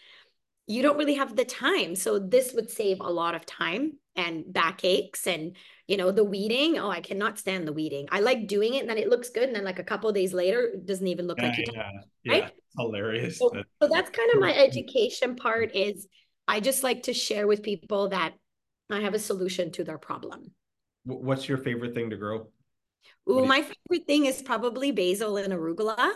you 0.67 0.83
don't 0.83 0.99
really 0.99 1.15
have 1.15 1.35
the 1.35 1.45
time. 1.45 1.95
So 1.95 2.19
this 2.19 2.53
would 2.55 2.71
save 2.71 3.01
a 3.01 3.11
lot 3.11 3.35
of 3.35 3.47
time 3.47 3.93
and 4.17 4.45
backaches 4.53 5.27
and 5.27 5.57
you 5.87 5.97
know 5.97 6.11
the 6.11 6.25
weeding. 6.25 6.79
Oh, 6.79 6.91
I 6.91 7.01
cannot 7.01 7.39
stand 7.39 7.67
the 7.67 7.73
weeding. 7.73 8.09
I 8.11 8.21
like 8.21 8.47
doing 8.47 8.75
it 8.75 8.81
and 8.81 8.91
then 8.91 8.99
it 8.99 9.09
looks 9.09 9.31
good. 9.31 9.45
And 9.45 9.57
then 9.57 9.65
like 9.65 9.79
a 9.79 9.85
couple 9.85 10.13
days 10.13 10.35
later, 10.35 10.73
it 10.75 10.87
doesn't 10.87 11.07
even 11.07 11.27
look 11.27 11.39
yeah, 11.39 11.49
like 11.49 11.59
you 11.59 11.65
yeah, 11.73 11.91
yeah. 12.25 12.33
right? 12.33 12.53
hilarious. 12.77 13.39
So, 13.39 13.51
so 13.83 13.89
that's 13.91 14.11
kind 14.11 14.31
of 14.35 14.41
my 14.41 14.55
education 14.67 15.37
part 15.37 15.75
is 15.75 16.07
I 16.47 16.61
just 16.61 16.83
like 16.83 17.05
to 17.05 17.15
share 17.15 17.47
with 17.47 17.63
people 17.63 18.09
that 18.09 18.35
I 18.91 19.01
have 19.01 19.15
a 19.15 19.19
solution 19.19 19.71
to 19.73 19.85
their 19.85 19.99
problem. 19.99 20.53
What's 21.09 21.49
your 21.49 21.59
favorite 21.59 21.95
thing 21.95 22.11
to 22.11 22.17
grow? 22.17 22.49
Ooh, 23.31 23.47
my 23.47 23.63
favorite 23.63 24.07
thing 24.07 24.27
is 24.27 24.43
probably 24.43 24.91
basil 24.93 25.37
and 25.39 25.53
arugula. 25.53 26.13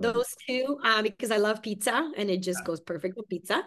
Those 0.00 0.34
two, 0.48 0.78
uh, 0.84 1.02
because 1.02 1.30
I 1.30 1.36
love 1.36 1.62
pizza 1.62 2.10
and 2.16 2.30
it 2.30 2.42
just 2.42 2.60
yeah. 2.60 2.66
goes 2.66 2.80
perfect 2.80 3.16
with 3.16 3.28
pizza. 3.28 3.64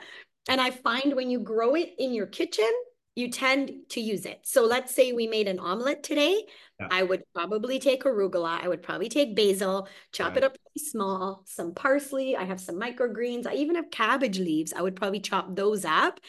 And 0.47 0.59
I 0.61 0.71
find 0.71 1.15
when 1.15 1.29
you 1.29 1.39
grow 1.39 1.75
it 1.75 1.93
in 1.97 2.13
your 2.13 2.27
kitchen, 2.27 2.69
you 3.15 3.29
tend 3.29 3.71
to 3.89 4.01
use 4.01 4.25
it. 4.25 4.41
So 4.43 4.65
let's 4.65 4.93
say 4.93 5.13
we 5.13 5.25
made 5.25 5.47
an 5.47 5.57
omelet 5.57 6.03
today. 6.03 6.43
Yeah. 6.79 6.89
I 6.91 7.03
would 7.03 7.23
probably 7.33 7.79
take 7.79 8.03
arugula. 8.03 8.61
I 8.61 8.67
would 8.67 8.83
probably 8.83 9.07
take 9.07 9.35
basil, 9.35 9.87
chop 10.11 10.35
it 10.35 10.43
up 10.43 10.57
small, 10.77 11.43
some 11.45 11.73
parsley. 11.73 12.35
I 12.35 12.43
have 12.43 12.59
some 12.59 12.75
microgreens. 12.75 13.47
I 13.47 13.53
even 13.55 13.77
have 13.77 13.89
cabbage 13.89 14.37
leaves. 14.37 14.73
I 14.73 14.81
would 14.81 14.97
probably 14.97 15.21
chop 15.21 15.55
those 15.55 15.85
up. 15.85 16.19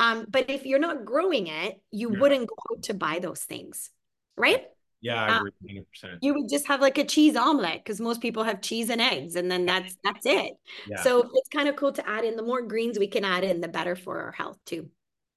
Um, 0.00 0.26
but 0.28 0.50
if 0.50 0.66
you're 0.66 0.80
not 0.80 1.04
growing 1.04 1.46
it, 1.46 1.80
you 1.92 2.12
yeah. 2.12 2.18
wouldn't 2.18 2.48
go 2.48 2.56
out 2.72 2.82
to 2.84 2.94
buy 2.94 3.20
those 3.20 3.44
things, 3.44 3.90
right? 4.36 4.64
Yeah, 5.00 5.24
I 5.24 5.36
agree, 5.36 5.84
100%. 6.04 6.18
you 6.22 6.34
would 6.34 6.48
just 6.48 6.66
have 6.68 6.80
like 6.80 6.96
a 6.96 7.04
cheese 7.04 7.34
omelet 7.34 7.84
because 7.84 8.00
most 8.00 8.20
people 8.20 8.44
have 8.44 8.60
cheese 8.60 8.88
and 8.88 9.00
eggs, 9.00 9.34
and 9.34 9.50
then 9.50 9.66
that's 9.66 9.96
that's 10.04 10.24
it. 10.24 10.52
Yeah. 10.88 11.02
So 11.02 11.28
it's 11.34 11.48
kind 11.48 11.68
of 11.68 11.74
cool 11.74 11.90
to 11.92 12.08
add 12.08 12.24
in. 12.24 12.36
The 12.36 12.42
more 12.44 12.62
greens 12.62 13.00
we 13.00 13.08
can 13.08 13.24
add 13.24 13.42
in, 13.42 13.60
the 13.60 13.66
better 13.66 13.96
for 13.96 14.20
our 14.20 14.30
health 14.30 14.58
too. 14.64 14.90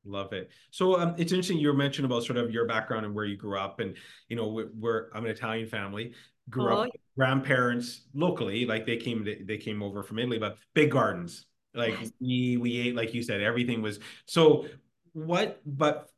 Love 0.06 0.34
it. 0.34 0.52
So 0.72 1.00
um, 1.00 1.15
it's 1.18 1.32
interesting 1.32 1.58
you 1.58 1.74
mentioned 1.74 2.06
about 2.06 2.24
sort 2.24 2.38
of 2.38 2.52
your 2.52 2.68
background 2.68 3.06
and 3.06 3.15
where 3.15 3.26
you 3.26 3.38
grew 3.38 3.58
up, 3.58 3.80
and 3.80 3.96
you 4.30 4.36
know 4.36 4.48
we're, 4.48 4.70
we're 4.78 5.10
I'm 5.13 5.26
an 5.26 5.32
Italian 5.32 5.68
family. 5.68 6.13
Grew 6.50 6.72
oh. 6.72 6.84
up 6.84 6.89
grandparents 7.18 8.02
locally, 8.13 8.65
like 8.65 8.86
they 8.86 8.98
came 8.98 9.26
to, 9.26 9.44
they 9.44 9.58
came 9.58 9.82
over 9.82 10.04
from 10.04 10.20
Italy, 10.20 10.38
but 10.38 10.58
big 10.74 10.91
gardens. 10.91 11.46
Like 11.74 11.98
we 12.22 12.58
we 12.58 12.80
ate, 12.80 12.96
like 12.96 13.13
you 13.13 13.24
said, 13.24 13.41
everything 13.41 13.82
was 13.82 14.00
so. 14.26 14.68
What, 15.13 15.62
but 15.65 16.10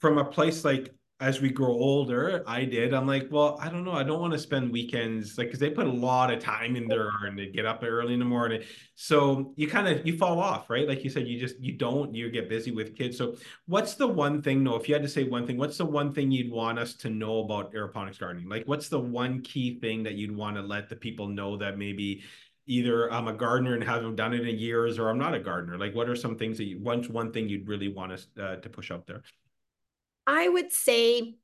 from 0.00 0.16
a 0.16 0.24
place 0.24 0.64
like 0.64 0.94
as 1.22 1.40
we 1.40 1.50
grow 1.50 1.70
older, 1.70 2.42
I 2.48 2.64
did. 2.64 2.92
I'm 2.92 3.06
like, 3.06 3.28
well, 3.30 3.56
I 3.60 3.68
don't 3.68 3.84
know. 3.84 3.92
I 3.92 4.02
don't 4.02 4.20
want 4.20 4.32
to 4.32 4.38
spend 4.40 4.72
weekends 4.72 5.38
like 5.38 5.46
because 5.46 5.60
they 5.60 5.70
put 5.70 5.86
a 5.86 5.92
lot 5.92 6.32
of 6.32 6.40
time 6.40 6.74
in 6.74 6.88
there 6.88 7.10
and 7.24 7.38
they 7.38 7.46
get 7.46 7.64
up 7.64 7.84
early 7.84 8.14
in 8.14 8.18
the 8.18 8.24
morning. 8.24 8.62
So 8.96 9.54
you 9.54 9.68
kind 9.68 9.86
of 9.86 10.04
you 10.04 10.18
fall 10.18 10.40
off, 10.40 10.68
right? 10.68 10.86
Like 10.88 11.04
you 11.04 11.10
said, 11.10 11.28
you 11.28 11.38
just 11.38 11.60
you 11.60 11.74
don't 11.74 12.12
you 12.12 12.28
get 12.28 12.48
busy 12.48 12.72
with 12.72 12.96
kids. 12.96 13.16
So 13.16 13.36
what's 13.66 13.94
the 13.94 14.08
one 14.08 14.42
thing? 14.42 14.64
No, 14.64 14.74
if 14.74 14.88
you 14.88 14.94
had 14.96 15.02
to 15.04 15.08
say 15.08 15.22
one 15.22 15.46
thing, 15.46 15.58
what's 15.58 15.78
the 15.78 15.86
one 15.86 16.12
thing 16.12 16.32
you'd 16.32 16.50
want 16.50 16.80
us 16.80 16.94
to 16.94 17.08
know 17.08 17.38
about 17.38 17.72
aeroponics 17.72 18.18
gardening? 18.18 18.48
Like, 18.48 18.66
what's 18.66 18.88
the 18.88 19.00
one 19.00 19.42
key 19.42 19.78
thing 19.78 20.02
that 20.02 20.14
you'd 20.14 20.36
want 20.36 20.56
to 20.56 20.62
let 20.62 20.88
the 20.88 20.96
people 20.96 21.28
know 21.28 21.56
that 21.56 21.78
maybe 21.78 22.24
either 22.66 23.12
I'm 23.12 23.28
a 23.28 23.32
gardener 23.32 23.74
and 23.74 23.84
haven't 23.84 24.16
done 24.16 24.34
it 24.34 24.48
in 24.48 24.58
years, 24.58 24.98
or 24.98 25.08
I'm 25.08 25.18
not 25.18 25.34
a 25.34 25.40
gardener? 25.40 25.78
Like, 25.78 25.94
what 25.94 26.08
are 26.08 26.16
some 26.16 26.36
things 26.36 26.58
that 26.58 26.64
you 26.64 26.80
one 26.80 27.04
one 27.04 27.30
thing 27.30 27.48
you'd 27.48 27.68
really 27.68 27.88
want 27.88 28.10
us 28.10 28.26
uh, 28.42 28.56
to 28.56 28.68
push 28.68 28.90
out 28.90 29.06
there? 29.06 29.22
I 30.26 30.48
would 30.48 30.72
say, 30.72 31.36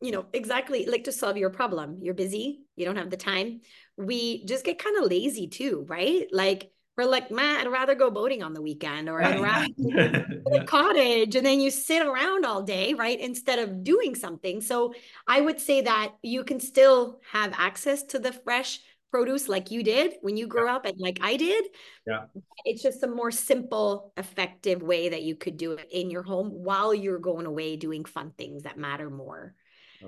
you 0.00 0.10
know, 0.10 0.26
exactly 0.32 0.86
like 0.86 1.04
to 1.04 1.12
solve 1.12 1.36
your 1.36 1.50
problem. 1.50 1.98
You're 2.02 2.14
busy, 2.14 2.62
you 2.76 2.84
don't 2.84 2.96
have 2.96 3.10
the 3.10 3.16
time. 3.16 3.60
We 3.96 4.44
just 4.46 4.64
get 4.64 4.78
kind 4.78 4.96
of 4.96 5.10
lazy 5.10 5.48
too, 5.48 5.84
right? 5.88 6.26
Like 6.32 6.72
we're 6.96 7.04
like, 7.04 7.30
man, 7.30 7.60
I'd 7.60 7.70
rather 7.70 7.94
go 7.94 8.10
boating 8.10 8.42
on 8.42 8.52
the 8.52 8.60
weekend 8.60 9.08
or 9.08 9.22
I'd 9.22 9.40
rather 9.40 9.66
the 9.78 10.64
cottage. 10.66 11.34
And 11.36 11.46
then 11.46 11.60
you 11.60 11.70
sit 11.70 12.04
around 12.04 12.44
all 12.44 12.62
day, 12.62 12.92
right? 12.94 13.18
Instead 13.18 13.58
of 13.58 13.82
doing 13.82 14.14
something. 14.14 14.60
So 14.60 14.92
I 15.26 15.40
would 15.40 15.58
say 15.58 15.80
that 15.82 16.12
you 16.22 16.44
can 16.44 16.60
still 16.60 17.20
have 17.30 17.54
access 17.56 18.02
to 18.04 18.18
the 18.18 18.32
fresh 18.32 18.80
produce 19.12 19.46
like 19.46 19.70
you 19.70 19.84
did 19.84 20.14
when 20.22 20.36
you 20.36 20.46
grew 20.46 20.66
yeah. 20.66 20.76
up 20.76 20.86
and 20.86 20.98
like 20.98 21.18
I 21.22 21.36
did. 21.36 21.66
Yeah. 22.06 22.24
It's 22.64 22.82
just 22.82 23.02
a 23.02 23.06
more 23.06 23.30
simple, 23.30 24.12
effective 24.16 24.82
way 24.82 25.10
that 25.10 25.22
you 25.22 25.36
could 25.36 25.56
do 25.56 25.72
it 25.72 25.88
in 25.92 26.10
your 26.10 26.22
home 26.22 26.48
while 26.50 26.94
you're 26.94 27.18
going 27.18 27.46
away 27.46 27.76
doing 27.76 28.04
fun 28.04 28.32
things 28.36 28.62
that 28.62 28.78
matter 28.78 29.10
more. 29.10 29.54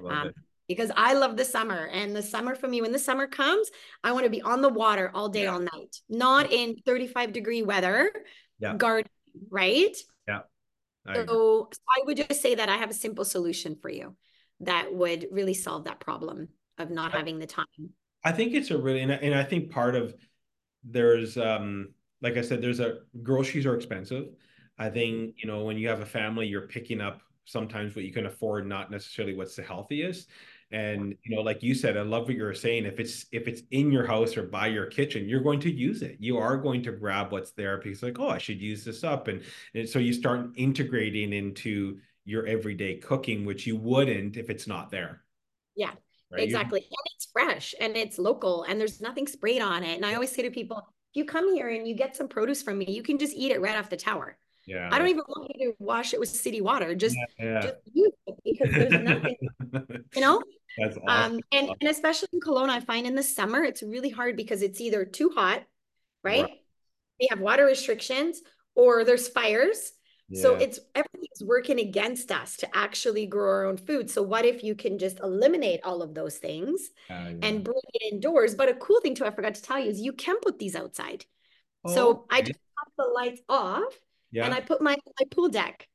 Um, 0.09 0.33
because 0.67 0.91
I 0.97 1.13
love 1.13 1.37
the 1.37 1.45
summer 1.45 1.87
and 1.87 2.17
the 2.17 2.23
summer 2.23 2.55
for 2.55 2.67
me, 2.67 2.81
when 2.81 2.91
the 2.91 2.99
summer 2.99 3.27
comes, 3.27 3.71
I 4.03 4.13
want 4.13 4.25
to 4.25 4.31
be 4.31 4.43
on 4.43 4.63
the 4.63 4.71
water 4.71 5.11
all 5.15 5.29
day, 5.29 5.45
yeah. 5.45 5.53
all 5.53 5.61
night, 5.61 6.01
not 6.09 6.51
in 6.51 6.77
35 6.87 7.33
degree 7.33 7.63
weather, 7.63 8.11
yeah. 8.59 8.75
garden, 8.75 9.11
right? 9.51 9.95
Yeah. 10.27 10.41
I 11.07 11.27
so 11.27 11.69
I 11.89 12.03
would 12.07 12.17
just 12.17 12.41
say 12.41 12.55
that 12.55 12.71
I 12.71 12.79
have 12.79 12.91
a 12.91 12.95
simple 12.95 13.27
solution 13.27 13.77
for 13.77 13.91
you 13.91 14.17
that 14.61 14.93
would 14.95 15.27
really 15.31 15.55
solve 15.55 15.85
that 15.85 16.01
problem 16.01 16.49
of 16.79 16.91
not 16.91 17.13
having 17.13 17.39
the 17.39 17.47
time. 17.47 17.67
I 18.25 18.33
think 18.33 18.55
it's 18.55 18.71
a 18.71 18.79
really, 18.79 19.01
and 19.03 19.13
I, 19.13 19.17
and 19.17 19.35
I 19.35 19.45
think 19.45 19.71
part 19.71 19.95
of 19.95 20.15
there's, 20.85 21.37
um, 21.37 21.91
like 22.23 22.37
I 22.37 22.43
said, 22.43 22.63
there's 22.63 22.81
a 22.81 23.01
groceries 23.23 23.67
are 23.67 23.77
expensive. 23.77 24.29
I 24.79 24.91
think 24.91 25.37
you 25.39 25.47
know 25.47 25.65
when 25.65 25.77
you 25.79 25.89
have 25.89 26.01
a 26.01 26.07
family, 26.07 26.47
you're 26.47 26.69
picking 26.69 27.01
up 27.01 27.21
sometimes 27.45 27.95
what 27.95 28.05
you 28.05 28.13
can 28.13 28.27
afford, 28.27 28.67
not 28.67 28.91
necessarily 28.91 29.35
what's 29.35 29.57
the 29.57 29.63
healthiest. 29.63 30.29
And 30.71 31.15
you 31.25 31.37
know, 31.37 31.43
like 31.43 31.63
you 31.63 31.75
said, 31.75 31.97
I 31.97 32.03
love 32.03 32.25
what 32.25 32.35
you're 32.35 32.55
saying. 32.55 32.87
If 32.87 32.99
it's 32.99 33.27
if 33.33 33.47
it's 33.47 33.63
in 33.71 33.93
your 33.93 34.07
house 34.07 34.37
or 34.37 34.45
by 34.45 34.69
your 34.69 34.87
kitchen, 34.87 35.29
you're 35.29 35.43
going 35.43 35.61
to 35.61 35.71
use 35.71 36.03
it. 36.03 36.17
You 36.19 36.39
are 36.39 36.57
going 36.57 36.83
to 36.85 36.93
grab 36.93 37.31
what's 37.33 37.53
there 37.53 37.77
because 37.79 38.03
like, 38.03 38.19
oh, 38.19 38.29
I 38.31 38.39
should 38.39 38.61
use 38.61 38.85
this 38.85 39.05
up, 39.05 39.29
and, 39.29 39.43
and 39.75 39.89
so 39.89 39.99
you 39.99 40.13
start 40.13 40.51
integrating 40.57 41.33
into 41.33 42.01
your 42.25 42.47
everyday 42.47 42.97
cooking, 42.97 43.45
which 43.45 43.67
you 43.67 43.77
wouldn't 43.77 44.37
if 44.37 44.51
it's 44.51 44.67
not 44.67 44.91
there. 44.91 45.23
Yeah, 45.77 45.93
Right? 46.35 46.43
Exactly. 46.43 46.81
And 46.81 46.99
it's 47.15 47.29
fresh 47.33 47.75
and 47.81 47.97
it's 47.97 48.19
local 48.19 48.65
and 48.65 48.81
there's 48.81 49.01
nothing 49.01 49.27
sprayed 49.27 49.63
on 49.63 49.83
it. 49.83 49.97
And 49.97 50.05
I 50.05 50.15
always 50.15 50.33
say 50.33 50.43
to 50.43 50.51
people, 50.51 50.79
if 50.79 50.85
you 51.15 51.25
come 51.25 51.55
here 51.55 51.69
and 51.69 51.87
you 51.87 51.95
get 51.95 52.17
some 52.17 52.29
produce 52.29 52.63
from 52.63 52.79
me, 52.79 52.87
you 52.89 53.03
can 53.03 53.19
just 53.19 53.35
eat 53.35 53.53
it 53.53 53.61
right 53.61 53.77
off 53.77 53.91
the 53.91 53.97
tower. 53.97 54.37
Yeah. 54.67 54.89
I 54.91 54.99
don't 54.99 55.09
even 55.09 55.25
want 55.29 55.51
you 55.55 55.71
to 55.71 55.77
wash 55.79 56.15
it 56.15 56.21
with 56.21 56.29
city 56.29 56.61
water. 56.61 56.95
Just, 56.95 57.17
yeah, 57.39 57.45
yeah. 57.45 57.61
just 57.61 57.77
use 57.93 58.13
it 58.27 58.35
because 58.45 58.75
there's 58.75 59.03
nothing, 59.03 59.37
you 60.15 60.21
know? 60.21 60.43
That's 60.79 60.97
um, 60.97 61.03
awesome. 61.07 61.33
Um, 61.35 61.41
and, 61.53 61.71
and 61.81 61.91
especially 61.91 62.29
in 62.33 62.41
Kelowna, 62.41 62.71
I 62.71 62.81
find 62.81 63.07
in 63.07 63.15
the 63.15 63.23
summer, 63.23 63.63
it's 63.63 63.83
really 63.83 64.11
hard 64.11 64.37
because 64.37 64.63
it's 64.63 64.81
either 64.81 65.05
too 65.05 65.31
hot, 65.35 65.63
right? 66.25 66.43
right. 66.43 66.51
We 67.21 67.29
have 67.31 67.41
water 67.41 67.65
restrictions 67.65 68.41
or 68.75 69.05
there's 69.05 69.29
fires. 69.29 69.93
Yeah. 70.29 70.43
So 70.43 70.55
it's 70.55 70.81
everything's 70.95 71.43
working 71.45 71.79
against 71.81 72.33
us 72.33 72.57
to 72.59 72.77
actually 72.77 73.27
grow 73.27 73.51
our 73.51 73.67
own 73.67 73.77
food. 73.77 74.11
So 74.11 74.23
what 74.23 74.45
if 74.45 74.65
you 74.65 74.75
can 74.75 74.99
just 74.99 75.21
eliminate 75.21 75.81
all 75.85 76.03
of 76.03 76.15
those 76.15 76.39
things 76.39 76.91
uh, 77.11 77.15
yeah. 77.15 77.35
and 77.43 77.65
bring 77.65 77.81
it 77.93 78.13
indoors? 78.15 78.55
But 78.55 78.71
a 78.71 78.75
cool 78.75 79.01
thing 79.01 79.15
too, 79.15 79.27
I 79.27 79.31
forgot 79.31 79.55
to 79.55 79.63
tell 79.63 79.79
you, 79.79 79.91
is 79.91 80.01
you 80.01 80.13
can 80.13 80.37
put 80.41 80.59
these 80.59 80.75
outside. 80.75 81.27
Oh, 81.85 81.95
so 81.95 82.11
okay. 82.11 82.21
I 82.31 82.41
just 82.41 82.59
have 82.79 82.93
the 82.97 83.13
lights 83.13 83.43
off 83.49 83.99
yeah. 84.33 84.47
and 84.47 84.55
I 84.55 84.61
put 84.61 84.81
my 84.81 84.97
my 85.21 85.27
pool 85.31 85.49
deck 85.49 85.89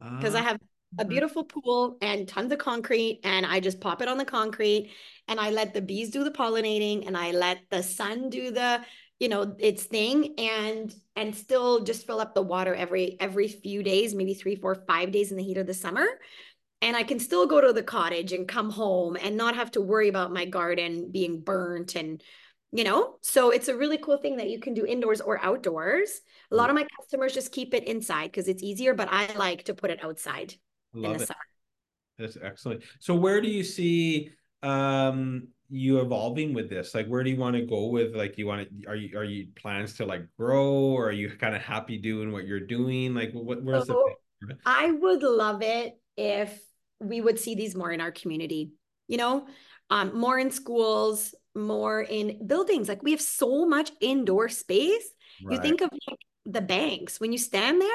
because 0.00 0.34
uh, 0.34 0.38
I 0.38 0.40
have 0.40 0.58
a 0.98 1.04
beautiful 1.04 1.44
pool 1.44 1.96
and 2.02 2.28
tons 2.28 2.52
of 2.52 2.58
concrete 2.58 3.20
and 3.24 3.44
I 3.44 3.60
just 3.60 3.80
pop 3.80 4.00
it 4.00 4.08
on 4.08 4.18
the 4.18 4.24
concrete 4.24 4.92
and 5.28 5.40
I 5.40 5.50
let 5.50 5.74
the 5.74 5.82
bees 5.82 6.10
do 6.10 6.24
the 6.24 6.30
pollinating 6.30 7.06
and 7.06 7.16
I 7.16 7.32
let 7.32 7.58
the 7.70 7.82
sun 7.82 8.30
do 8.30 8.50
the 8.50 8.80
you 9.18 9.28
know 9.28 9.54
its 9.58 9.84
thing 9.84 10.34
and 10.38 10.94
and 11.16 11.34
still 11.34 11.84
just 11.84 12.06
fill 12.06 12.20
up 12.20 12.34
the 12.34 12.42
water 12.42 12.74
every 12.74 13.16
every 13.20 13.48
few 13.48 13.82
days 13.82 14.14
maybe 14.14 14.34
three 14.34 14.56
four 14.56 14.74
five 14.74 15.12
days 15.12 15.30
in 15.30 15.36
the 15.36 15.42
heat 15.42 15.56
of 15.56 15.66
the 15.66 15.74
summer 15.74 16.06
and 16.82 16.96
I 16.96 17.02
can 17.02 17.18
still 17.18 17.46
go 17.46 17.60
to 17.60 17.72
the 17.72 17.82
cottage 17.82 18.32
and 18.32 18.46
come 18.46 18.70
home 18.70 19.16
and 19.16 19.36
not 19.36 19.54
have 19.54 19.70
to 19.72 19.80
worry 19.80 20.08
about 20.08 20.32
my 20.32 20.44
garden 20.44 21.10
being 21.10 21.40
burnt 21.40 21.94
and 21.94 22.22
you 22.72 22.84
know 22.84 23.16
so 23.22 23.50
it's 23.50 23.68
a 23.68 23.76
really 23.76 23.98
cool 23.98 24.18
thing 24.18 24.36
that 24.36 24.50
you 24.50 24.58
can 24.58 24.74
do 24.74 24.84
indoors 24.84 25.20
or 25.20 25.42
outdoors 25.42 26.20
a 26.50 26.56
lot 26.56 26.70
of 26.70 26.74
my 26.74 26.86
customers 26.98 27.32
just 27.32 27.52
keep 27.52 27.72
it 27.72 27.84
inside 27.84 28.26
because 28.26 28.48
it's 28.48 28.62
easier 28.62 28.94
but 28.94 29.08
i 29.10 29.32
like 29.34 29.62
to 29.64 29.74
put 29.74 29.90
it 29.90 30.02
outside 30.04 30.54
Love 30.94 31.20
it. 31.20 31.26
Summer. 31.26 31.38
That's 32.18 32.38
excellent. 32.40 32.84
So 33.00 33.14
where 33.14 33.40
do 33.40 33.48
you 33.48 33.64
see 33.64 34.30
um 34.62 35.48
you 35.70 36.00
evolving 36.00 36.54
with 36.54 36.68
this? 36.68 36.94
Like 36.94 37.06
where 37.06 37.22
do 37.22 37.30
you 37.30 37.36
want 37.36 37.56
to 37.56 37.62
go 37.62 37.86
with 37.86 38.14
like 38.14 38.38
you 38.38 38.46
want 38.46 38.68
to 38.68 38.88
are 38.88 38.96
you 38.96 39.18
are 39.18 39.24
you 39.24 39.48
plans 39.56 39.94
to 39.94 40.06
like 40.06 40.26
grow 40.36 40.72
or 40.72 41.08
are 41.08 41.12
you 41.12 41.30
kind 41.30 41.54
of 41.54 41.62
happy 41.62 41.98
doing 41.98 42.32
what 42.32 42.46
you're 42.46 42.60
doing? 42.60 43.14
Like 43.14 43.32
what 43.32 43.62
where's 43.62 43.86
so, 43.86 44.04
the 44.40 44.56
I 44.66 44.90
would 44.90 45.22
love 45.22 45.62
it 45.62 45.98
if 46.16 46.60
we 47.00 47.20
would 47.20 47.38
see 47.38 47.54
these 47.54 47.74
more 47.74 47.90
in 47.90 48.00
our 48.00 48.12
community, 48.12 48.72
you 49.08 49.16
know, 49.16 49.46
um, 49.90 50.18
more 50.18 50.38
in 50.38 50.50
schools, 50.50 51.34
more 51.54 52.02
in 52.02 52.46
buildings. 52.46 52.88
Like 52.88 53.02
we 53.02 53.12
have 53.12 53.20
so 53.20 53.66
much 53.66 53.90
indoor 54.00 54.48
space. 54.48 55.08
Right. 55.44 55.56
You 55.56 55.62
think 55.62 55.80
of 55.80 55.90
like 56.08 56.18
the 56.46 56.60
banks 56.60 57.20
when 57.20 57.32
you 57.32 57.38
stand 57.38 57.80
there, 57.80 57.90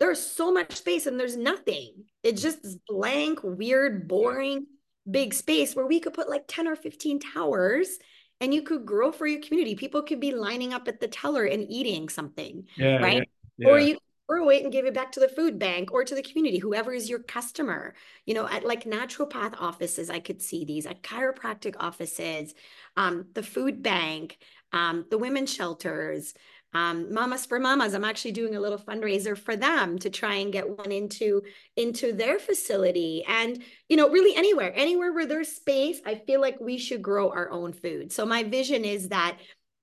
there's 0.00 0.20
so 0.20 0.52
much 0.52 0.72
space 0.72 1.06
and 1.06 1.18
there's 1.18 1.36
nothing. 1.36 2.04
It's 2.22 2.42
just 2.42 2.60
blank, 2.88 3.40
weird, 3.42 4.08
boring, 4.08 4.66
big 5.10 5.34
space 5.34 5.74
where 5.74 5.86
we 5.86 6.00
could 6.00 6.14
put 6.14 6.28
like 6.28 6.44
10 6.48 6.66
or 6.66 6.76
15 6.76 7.20
towers 7.20 7.98
and 8.40 8.52
you 8.52 8.62
could 8.62 8.84
grow 8.84 9.12
for 9.12 9.26
your 9.26 9.40
community. 9.40 9.74
People 9.74 10.02
could 10.02 10.20
be 10.20 10.32
lining 10.32 10.72
up 10.72 10.88
at 10.88 11.00
the 11.00 11.08
teller 11.08 11.44
and 11.44 11.66
eating 11.70 12.08
something, 12.08 12.66
yeah, 12.76 12.96
right? 12.96 13.28
Yeah, 13.58 13.66
yeah. 13.66 13.68
Or 13.68 13.78
you 13.78 13.98
grow 14.28 14.48
it 14.48 14.62
and 14.62 14.72
give 14.72 14.86
it 14.86 14.94
back 14.94 15.12
to 15.12 15.20
the 15.20 15.28
food 15.28 15.58
bank 15.58 15.92
or 15.92 16.02
to 16.04 16.14
the 16.14 16.22
community, 16.22 16.58
whoever 16.58 16.92
is 16.92 17.08
your 17.08 17.20
customer. 17.20 17.94
You 18.26 18.34
know, 18.34 18.48
at 18.48 18.66
like 18.66 18.84
naturopath 18.84 19.54
offices, 19.60 20.10
I 20.10 20.20
could 20.20 20.40
see 20.40 20.64
these, 20.64 20.86
at 20.86 21.02
chiropractic 21.02 21.76
offices, 21.78 22.54
um, 22.96 23.26
the 23.34 23.42
food 23.42 23.82
bank, 23.82 24.38
um, 24.72 25.04
the 25.10 25.18
women's 25.18 25.52
shelters, 25.52 26.34
um, 26.74 27.12
mamas 27.12 27.46
for 27.46 27.58
mamas 27.58 27.94
i'm 27.94 28.04
actually 28.04 28.32
doing 28.32 28.56
a 28.56 28.60
little 28.60 28.78
fundraiser 28.78 29.36
for 29.36 29.56
them 29.56 29.98
to 29.98 30.10
try 30.10 30.34
and 30.34 30.52
get 30.52 30.68
one 30.68 30.92
into 30.92 31.42
into 31.76 32.12
their 32.12 32.38
facility 32.38 33.24
and 33.26 33.62
you 33.88 33.96
know 33.96 34.08
really 34.10 34.36
anywhere 34.36 34.72
anywhere 34.74 35.12
where 35.12 35.26
there's 35.26 35.48
space 35.48 36.00
i 36.04 36.14
feel 36.14 36.40
like 36.40 36.60
we 36.60 36.78
should 36.78 37.02
grow 37.02 37.30
our 37.30 37.50
own 37.50 37.72
food. 37.72 38.12
So 38.12 38.26
my 38.26 38.42
vision 38.42 38.84
is 38.84 39.08
that 39.08 39.38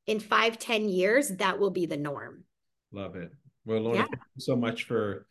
in 0.08 0.20
five 0.20 0.58
ten 0.58 0.90
years 0.90 1.30
that 1.38 1.60
will 1.60 1.70
be 1.70 1.86
the 1.86 1.98
norm. 1.98 2.44
Love 2.92 3.16
it. 3.16 3.32
Well 3.66 3.82
Lorna, 3.82 4.00
yeah. 4.00 4.06
thank 4.06 4.22
you 4.36 4.42
so 4.42 4.56
much 4.56 4.84
for 4.84 5.26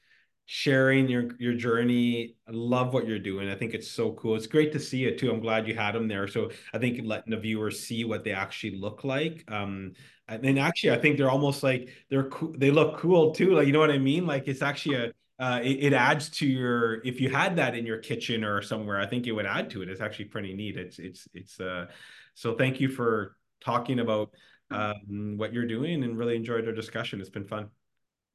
sharing 0.52 1.08
your 1.08 1.28
your 1.38 1.54
journey. 1.54 2.34
I 2.48 2.50
love 2.50 2.92
what 2.92 3.06
you're 3.06 3.20
doing. 3.20 3.48
I 3.48 3.54
think 3.54 3.72
it's 3.72 3.88
so 3.88 4.14
cool. 4.14 4.34
It's 4.34 4.48
great 4.48 4.72
to 4.72 4.80
see 4.80 5.04
it 5.04 5.16
too. 5.16 5.30
I'm 5.30 5.38
glad 5.38 5.68
you 5.68 5.76
had 5.76 5.94
them 5.94 6.08
there. 6.08 6.26
So 6.26 6.50
I 6.74 6.78
think 6.78 7.00
letting 7.04 7.30
the 7.30 7.36
viewers 7.36 7.78
see 7.78 8.02
what 8.02 8.24
they 8.24 8.32
actually 8.32 8.76
look 8.76 9.04
like. 9.04 9.44
Um, 9.46 9.92
and 10.26 10.58
actually, 10.58 10.90
I 10.90 10.98
think 10.98 11.18
they're 11.18 11.30
almost 11.30 11.62
like 11.62 11.90
they're 12.08 12.28
cool. 12.30 12.52
They 12.58 12.72
look 12.72 12.98
cool 12.98 13.30
too. 13.30 13.54
Like 13.54 13.68
you 13.68 13.72
know 13.72 13.78
what 13.78 13.92
I 13.92 13.98
mean? 13.98 14.26
Like 14.26 14.48
it's 14.48 14.60
actually 14.60 14.96
a 14.96 15.12
uh, 15.38 15.60
it, 15.62 15.84
it, 15.84 15.92
adds 15.92 16.28
to 16.30 16.46
your 16.46 17.00
if 17.06 17.20
you 17.20 17.30
had 17.30 17.54
that 17.56 17.76
in 17.76 17.86
your 17.86 17.98
kitchen 17.98 18.42
or 18.42 18.60
somewhere. 18.60 18.98
I 18.98 19.06
think 19.06 19.28
it 19.28 19.32
would 19.32 19.46
add 19.46 19.70
to 19.70 19.82
it. 19.82 19.88
It's 19.88 20.00
actually 20.00 20.26
pretty 20.26 20.52
neat. 20.52 20.76
It's 20.76 20.98
it's 20.98 21.28
it's 21.32 21.60
uh. 21.60 21.86
So 22.34 22.56
thank 22.56 22.80
you 22.80 22.88
for 22.88 23.36
talking 23.60 24.00
about 24.00 24.34
um, 24.72 25.36
what 25.36 25.52
you're 25.52 25.66
doing 25.66 26.02
and 26.02 26.18
really 26.18 26.34
enjoyed 26.34 26.66
our 26.66 26.72
discussion. 26.72 27.20
It's 27.20 27.30
been 27.30 27.46
fun. 27.46 27.68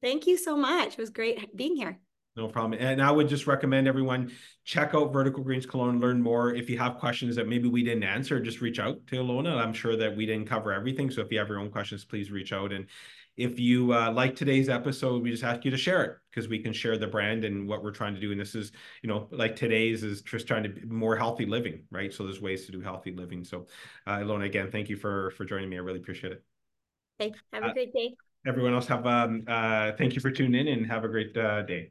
Thank 0.00 0.26
you 0.26 0.38
so 0.38 0.56
much. 0.56 0.94
It 0.94 0.98
was 0.98 1.10
great 1.10 1.54
being 1.54 1.76
here. 1.76 2.00
No 2.36 2.48
problem. 2.48 2.78
And 2.78 3.02
I 3.02 3.10
would 3.10 3.28
just 3.28 3.46
recommend 3.46 3.88
everyone 3.88 4.30
check 4.64 4.94
out 4.94 5.10
Vertical 5.10 5.42
Greens 5.42 5.64
Kelowna, 5.64 5.98
learn 5.98 6.20
more. 6.20 6.54
If 6.54 6.68
you 6.68 6.76
have 6.76 6.98
questions 6.98 7.34
that 7.36 7.48
maybe 7.48 7.66
we 7.66 7.82
didn't 7.82 8.02
answer, 8.02 8.38
just 8.40 8.60
reach 8.60 8.78
out 8.78 9.06
to 9.06 9.16
Ilona. 9.16 9.56
I'm 9.56 9.72
sure 9.72 9.96
that 9.96 10.14
we 10.14 10.26
didn't 10.26 10.46
cover 10.46 10.70
everything. 10.70 11.10
So 11.10 11.22
if 11.22 11.32
you 11.32 11.38
have 11.38 11.48
your 11.48 11.60
own 11.60 11.70
questions, 11.70 12.04
please 12.04 12.30
reach 12.30 12.52
out. 12.52 12.72
And 12.72 12.86
if 13.38 13.58
you 13.58 13.94
uh, 13.94 14.12
like 14.12 14.36
today's 14.36 14.68
episode, 14.68 15.22
we 15.22 15.30
just 15.30 15.44
ask 15.44 15.64
you 15.64 15.70
to 15.70 15.78
share 15.78 16.04
it 16.04 16.18
because 16.30 16.48
we 16.48 16.58
can 16.58 16.74
share 16.74 16.98
the 16.98 17.06
brand 17.06 17.44
and 17.44 17.66
what 17.66 17.82
we're 17.82 17.90
trying 17.90 18.14
to 18.14 18.20
do. 18.20 18.32
And 18.32 18.40
this 18.40 18.54
is, 18.54 18.70
you 19.02 19.08
know, 19.08 19.28
like 19.30 19.56
today's 19.56 20.02
is 20.02 20.20
just 20.20 20.46
trying 20.46 20.62
to 20.64 20.68
be 20.68 20.82
more 20.86 21.16
healthy 21.16 21.46
living, 21.46 21.84
right? 21.90 22.12
So 22.12 22.24
there's 22.24 22.40
ways 22.40 22.66
to 22.66 22.72
do 22.72 22.80
healthy 22.82 23.12
living. 23.12 23.44
So, 23.44 23.66
uh, 24.06 24.18
Ilona, 24.18 24.44
again, 24.44 24.70
thank 24.70 24.90
you 24.90 24.96
for 24.96 25.30
for 25.32 25.46
joining 25.46 25.70
me. 25.70 25.76
I 25.76 25.80
really 25.80 26.00
appreciate 26.00 26.32
it. 26.32 26.44
Thanks. 27.18 27.38
Have 27.52 27.62
a 27.62 27.66
uh, 27.68 27.72
great 27.72 27.94
day. 27.94 28.14
Everyone 28.46 28.74
else, 28.74 28.86
have 28.86 29.06
um, 29.06 29.44
uh, 29.46 29.92
thank 29.98 30.14
you 30.14 30.20
for 30.20 30.30
tuning 30.30 30.66
in 30.66 30.68
and 30.68 30.86
have 30.86 31.04
a 31.04 31.08
great 31.08 31.36
uh, 31.36 31.62
day. 31.62 31.90